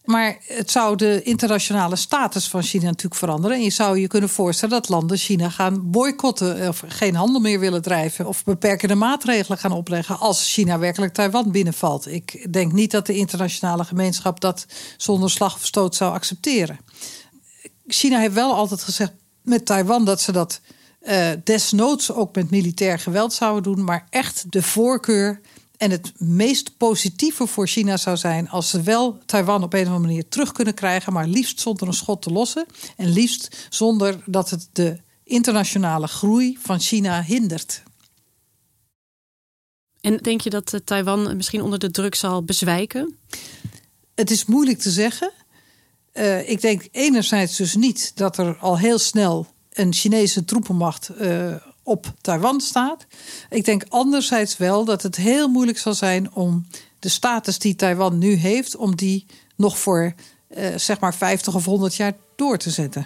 Maar 0.05 0.37
het 0.47 0.71
zou 0.71 0.95
de 0.95 1.21
internationale 1.23 1.95
status 1.95 2.47
van 2.47 2.61
China 2.63 2.85
natuurlijk 2.85 3.15
veranderen. 3.15 3.57
En 3.57 3.63
je 3.63 3.69
zou 3.69 3.99
je 3.99 4.07
kunnen 4.07 4.29
voorstellen 4.29 4.75
dat 4.75 4.89
landen 4.89 5.17
China 5.17 5.49
gaan 5.49 5.91
boycotten 5.91 6.67
of 6.67 6.83
geen 6.87 7.15
handel 7.15 7.41
meer 7.41 7.59
willen 7.59 7.81
drijven 7.81 8.25
of 8.25 8.43
beperkende 8.43 8.95
maatregelen 8.95 9.57
gaan 9.57 9.71
opleggen 9.71 10.19
als 10.19 10.53
China 10.53 10.79
werkelijk 10.79 11.13
Taiwan 11.13 11.51
binnenvalt. 11.51 12.07
Ik 12.07 12.53
denk 12.53 12.71
niet 12.71 12.91
dat 12.91 13.05
de 13.05 13.15
internationale 13.15 13.83
gemeenschap 13.83 14.39
dat 14.39 14.65
zonder 14.97 15.29
slag 15.29 15.55
of 15.55 15.65
stoot 15.65 15.95
zou 15.95 16.13
accepteren. 16.13 16.79
China 17.87 18.19
heeft 18.19 18.33
wel 18.33 18.53
altijd 18.53 18.83
gezegd 18.83 19.11
met 19.41 19.65
Taiwan 19.65 20.05
dat 20.05 20.21
ze 20.21 20.31
dat 20.31 20.61
uh, 21.01 21.29
desnoods 21.43 22.11
ook 22.11 22.35
met 22.35 22.49
militair 22.49 22.99
geweld 22.99 23.33
zouden 23.33 23.63
doen, 23.63 23.83
maar 23.83 24.07
echt 24.09 24.45
de 24.49 24.63
voorkeur 24.63 25.41
en 25.81 25.91
het 25.91 26.11
meest 26.19 26.77
positieve 26.77 27.47
voor 27.47 27.67
China 27.67 27.97
zou 27.97 28.17
zijn 28.17 28.49
als 28.49 28.69
ze 28.69 28.81
wel 28.81 29.17
Taiwan 29.25 29.63
op 29.63 29.73
een 29.73 29.81
of 29.81 29.87
andere 29.87 30.07
manier 30.07 30.27
terug 30.27 30.51
kunnen 30.51 30.73
krijgen, 30.73 31.13
maar 31.13 31.27
liefst 31.27 31.59
zonder 31.59 31.87
een 31.87 31.93
schot 31.93 32.21
te 32.21 32.29
lossen. 32.29 32.65
En 32.97 33.09
liefst 33.09 33.67
zonder 33.69 34.23
dat 34.25 34.49
het 34.49 34.69
de 34.71 34.97
internationale 35.23 36.07
groei 36.07 36.57
van 36.61 36.79
China 36.79 37.23
hindert. 37.23 37.83
En 40.01 40.17
denk 40.17 40.41
je 40.41 40.49
dat 40.49 40.81
Taiwan 40.83 41.35
misschien 41.35 41.61
onder 41.61 41.79
de 41.79 41.91
druk 41.91 42.15
zal 42.15 42.43
bezwijken? 42.43 43.17
Het 44.15 44.31
is 44.31 44.45
moeilijk 44.45 44.79
te 44.79 44.91
zeggen. 44.91 45.31
Uh, 46.13 46.49
ik 46.49 46.61
denk 46.61 46.87
enerzijds 46.91 47.57
dus 47.57 47.75
niet 47.75 48.11
dat 48.15 48.37
er 48.37 48.57
al 48.57 48.77
heel 48.77 48.99
snel 48.99 49.47
een 49.73 49.93
Chinese 49.93 50.45
troepenmacht 50.45 51.09
uh, 51.21 51.55
op 51.91 52.13
Taiwan 52.21 52.61
staat. 52.61 53.05
Ik 53.49 53.65
denk 53.65 53.83
anderzijds 53.89 54.57
wel 54.57 54.85
dat 54.85 55.03
het 55.03 55.15
heel 55.15 55.47
moeilijk 55.47 55.77
zal 55.77 55.93
zijn 55.93 56.33
om 56.33 56.65
de 56.99 57.09
status 57.09 57.59
die 57.59 57.75
Taiwan 57.75 58.17
nu 58.17 58.33
heeft, 58.33 58.75
om 58.75 58.95
die 58.95 59.25
nog 59.55 59.77
voor 59.77 60.13
uh, 60.57 60.75
zeg 60.75 60.99
maar 60.99 61.15
50 61.15 61.55
of 61.55 61.65
100 61.65 61.95
jaar 61.95 62.13
door 62.35 62.57
te 62.57 62.69
zetten. 62.69 63.05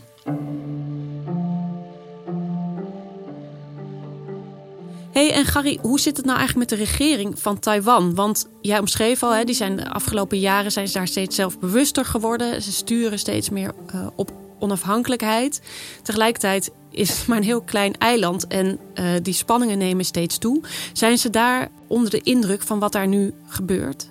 hey, 5.11 5.33
en 5.33 5.45
Gary, 5.45 5.79
hoe 5.81 5.99
zit 5.99 6.17
het 6.17 6.25
nou 6.25 6.37
eigenlijk 6.37 6.69
met 6.69 6.79
de 6.79 6.85
regering 6.85 7.39
van 7.39 7.59
Taiwan? 7.59 8.15
Want 8.15 8.47
jij 8.61 8.79
omschreef 8.79 9.23
al, 9.23 9.35
hè, 9.35 9.43
die 9.43 9.55
zijn 9.55 9.75
de 9.75 9.89
afgelopen 9.89 10.39
jaren 10.39 10.71
zijn 10.71 10.87
ze 10.87 10.93
daar 10.93 11.07
steeds 11.07 11.35
zelfbewuster 11.35 12.05
geworden. 12.05 12.61
Ze 12.61 12.71
sturen 12.71 13.19
steeds 13.19 13.49
meer 13.49 13.73
uh, 13.95 14.07
op 14.15 14.44
onafhankelijkheid. 14.59 15.61
Tegelijkertijd 16.03 16.71
is 16.91 17.09
het 17.09 17.27
maar 17.27 17.37
een 17.37 17.43
heel 17.43 17.61
klein 17.61 17.97
eiland 17.97 18.47
en 18.47 18.79
uh, 18.95 19.09
die 19.21 19.33
spanningen 19.33 19.77
nemen 19.77 20.05
steeds 20.05 20.37
toe. 20.37 20.61
Zijn 20.93 21.17
ze 21.17 21.29
daar 21.29 21.69
onder 21.87 22.09
de 22.09 22.21
indruk 22.21 22.61
van 22.61 22.79
wat 22.79 22.91
daar 22.91 23.07
nu 23.07 23.33
gebeurt? 23.47 24.09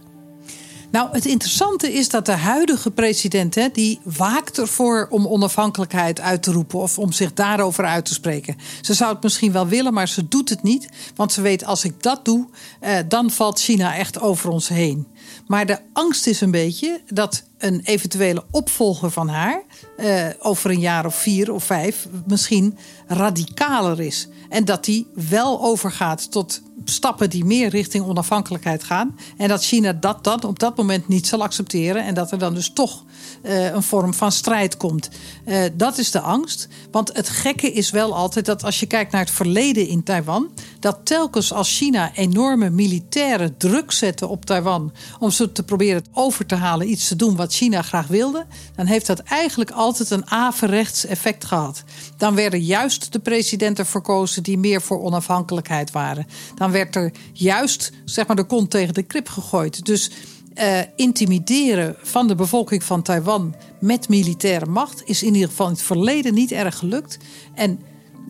Nou, 0.95 1.09
het 1.13 1.25
interessante 1.25 1.93
is 1.93 2.09
dat 2.09 2.27
de 2.27 2.33
huidige 2.33 2.91
president, 2.91 3.55
hè, 3.55 3.69
die 3.73 4.01
waakt 4.05 4.59
ervoor 4.59 5.07
om 5.11 5.27
onafhankelijkheid 5.27 6.21
uit 6.21 6.43
te 6.43 6.53
roepen 6.53 6.79
of 6.79 6.99
om 6.99 7.13
zich 7.13 7.33
daarover 7.33 7.85
uit 7.85 8.05
te 8.05 8.15
spreken. 8.15 8.57
Ze 8.81 8.95
zou 8.95 9.13
het 9.13 9.23
misschien 9.23 9.53
wel 9.53 9.67
willen, 9.67 9.93
maar 9.93 10.09
ze 10.09 10.29
doet 10.29 10.49
het 10.49 10.63
niet. 10.63 10.89
Want 11.15 11.33
ze 11.33 11.43
weet, 11.43 11.65
als 11.65 11.85
ik 11.85 12.03
dat 12.03 12.25
doe, 12.25 12.47
eh, 12.81 12.99
dan 13.09 13.31
valt 13.31 13.61
China 13.61 13.97
echt 13.97 14.21
over 14.21 14.51
ons 14.51 14.69
heen. 14.69 15.07
Maar 15.47 15.67
de 15.67 15.79
angst 15.93 16.27
is 16.27 16.41
een 16.41 16.51
beetje 16.51 17.01
dat 17.07 17.45
een 17.59 17.81
eventuele 17.85 18.45
opvolger 18.51 19.11
van 19.11 19.29
haar 19.29 19.63
uh, 19.97 20.27
over 20.39 20.71
een 20.71 20.81
jaar 20.81 21.07
of 21.07 21.15
vier 21.15 21.53
of 21.53 21.65
vijf 21.65 22.09
misschien 22.27 22.79
radicaler 23.07 24.01
is. 24.01 24.29
En 24.49 24.65
dat 24.65 24.85
die 24.85 25.07
wel 25.15 25.63
overgaat 25.63 26.31
tot 26.31 26.63
stappen 26.85 27.31
die 27.31 27.45
meer 27.45 27.69
richting 27.69 28.05
onafhankelijkheid 28.05 28.85
gaan. 28.85 29.19
En 29.37 29.49
dat 29.49 29.65
China 29.65 29.93
dat 29.93 30.25
dan 30.25 30.43
op 30.43 30.59
dat 30.59 30.77
moment 30.77 31.09
niet 31.09 31.27
zal 31.27 31.43
accepteren. 31.43 32.05
En 32.05 32.15
dat 32.15 32.33
er 32.33 32.39
dan 32.39 32.55
dus 32.55 32.71
toch 32.71 33.05
uh, 33.43 33.65
een 33.65 33.83
vorm 33.83 34.15
van 34.15 34.33
strijd 34.33 34.77
komt. 34.77 35.09
Uh, 35.47 35.63
dat 35.75 35.99
is 35.99 36.11
de 36.11 36.21
angst. 36.21 36.69
Want 36.91 37.17
het 37.17 37.29
gekke 37.29 37.73
is 37.73 37.91
wel 37.91 38.15
altijd 38.15 38.47
dat 38.47 38.65
als 38.65 38.81
je 38.81 38.87
kijkt 38.87 39.13
naar 39.13 39.21
het 39.21 39.31
verleden 39.31 39.89
in 39.89 40.03
Taiwan. 40.03 40.51
Dat 40.85 40.99
telkens 41.03 41.53
als 41.53 41.77
China 41.77 42.15
enorme 42.15 42.71
militaire 42.71 43.57
druk 43.57 43.93
zette 43.93 44.27
op 44.27 44.45
Taiwan. 44.45 44.93
om 45.19 45.31
ze 45.31 45.53
te 45.53 45.63
proberen 45.63 46.05
over 46.13 46.47
te 46.47 46.55
halen 46.55 46.91
iets 46.91 47.09
te 47.09 47.17
doen 47.17 47.37
wat 47.37 47.55
China 47.55 47.83
graag 47.83 48.07
wilde. 48.07 48.47
dan 48.77 48.87
heeft 48.87 49.07
dat 49.07 49.19
eigenlijk 49.19 49.71
altijd 49.71 50.11
een 50.11 50.31
averechts 50.31 51.07
effect 51.07 51.45
gehad. 51.45 51.85
Dan 52.17 52.35
werden 52.35 52.61
juist 52.61 53.13
de 53.13 53.19
presidenten 53.19 53.87
verkozen 53.87 54.43
die 54.43 54.59
meer 54.59 54.83
voor 54.83 55.03
onafhankelijkheid 55.03 55.91
waren. 55.91 56.27
Dan 56.55 56.71
werd 56.71 56.97
er 56.97 57.13
juist 57.33 57.93
zeg 58.05 58.27
maar, 58.27 58.37
de 58.37 58.45
kont 58.45 58.71
tegen 58.71 58.95
de 58.95 59.03
krip 59.03 59.29
gegooid. 59.29 59.85
Dus 59.85 60.11
uh, 60.55 60.79
intimideren 60.97 61.97
van 62.03 62.29
de 62.29 62.35
bevolking 62.35 62.85
van 62.85 63.03
Taiwan 63.03 63.55
met 63.81 64.09
militaire 64.09 64.67
macht 64.67 65.03
is 65.05 65.23
in 65.23 65.35
ieder 65.35 65.49
geval 65.49 65.67
in 65.67 65.73
het 65.73 65.83
verleden 65.83 66.35
niet 66.35 66.53
erg 66.53 66.79
gelukt. 66.79 67.19
En 67.55 67.81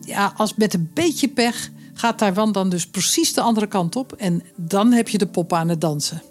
ja, 0.00 0.32
als 0.36 0.54
met 0.54 0.74
een 0.74 0.90
beetje 0.94 1.28
pech 1.28 1.72
gaat 1.94 2.18
Taiwan 2.18 2.52
dan 2.52 2.68
dus 2.68 2.86
precies 2.86 3.34
de 3.34 3.40
andere 3.40 3.66
kant 3.66 3.96
op 3.96 4.12
en 4.12 4.42
dan 4.56 4.92
heb 4.92 5.08
je 5.08 5.18
de 5.18 5.26
pop 5.26 5.52
aan 5.52 5.68
het 5.68 5.80
dansen. 5.80 6.22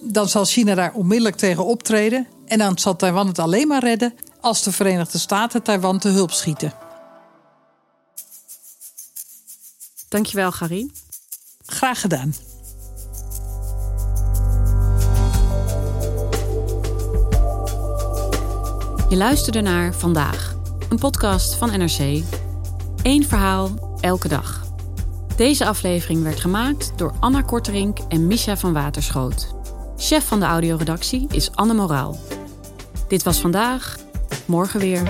Dan 0.00 0.28
zal 0.28 0.44
China 0.44 0.74
daar 0.74 0.92
onmiddellijk 0.92 1.36
tegen 1.36 1.66
optreden 1.66 2.26
en 2.46 2.58
dan 2.58 2.78
zal 2.78 2.96
Taiwan 2.96 3.26
het 3.26 3.38
alleen 3.38 3.68
maar 3.68 3.82
redden 3.82 4.14
als 4.40 4.62
de 4.62 4.72
Verenigde 4.72 5.18
Staten 5.18 5.62
Taiwan 5.62 5.98
te 5.98 6.08
hulp 6.08 6.30
schieten. 6.30 6.72
Dankjewel, 10.08 10.52
Gary. 10.52 10.90
Graag 11.66 12.00
gedaan. 12.00 12.34
Je 19.08 19.16
luisterde 19.18 19.60
naar 19.60 19.94
Vandaag, 19.94 20.54
een 20.88 20.98
podcast 20.98 21.54
van 21.54 21.78
NRC. 21.78 22.24
Eén 23.02 23.26
verhaal, 23.26 23.96
elke 24.00 24.28
dag. 24.28 24.71
Deze 25.36 25.66
aflevering 25.66 26.22
werd 26.22 26.40
gemaakt 26.40 26.92
door 26.96 27.14
Anna 27.20 27.42
Korterink 27.42 27.98
en 28.08 28.26
Misha 28.26 28.56
van 28.56 28.72
Waterschoot. 28.72 29.54
Chef 29.96 30.26
van 30.26 30.40
de 30.40 30.46
audioredactie 30.46 31.26
is 31.30 31.50
Anne 31.54 31.74
Moraal. 31.74 32.18
Dit 33.08 33.22
was 33.22 33.40
vandaag, 33.40 33.96
morgen 34.46 34.80
weer. 34.80 35.02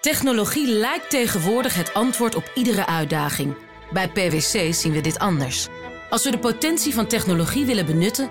Technologie 0.00 0.66
lijkt 0.66 1.10
tegenwoordig 1.10 1.74
het 1.74 1.94
antwoord 1.94 2.34
op 2.34 2.50
iedere 2.54 2.86
uitdaging. 2.86 3.56
Bij 3.92 4.08
PwC 4.08 4.74
zien 4.74 4.92
we 4.92 5.00
dit 5.00 5.18
anders. 5.18 5.68
Als 6.10 6.24
we 6.24 6.30
de 6.30 6.38
potentie 6.38 6.94
van 6.94 7.06
technologie 7.06 7.64
willen 7.64 7.86
benutten, 7.86 8.30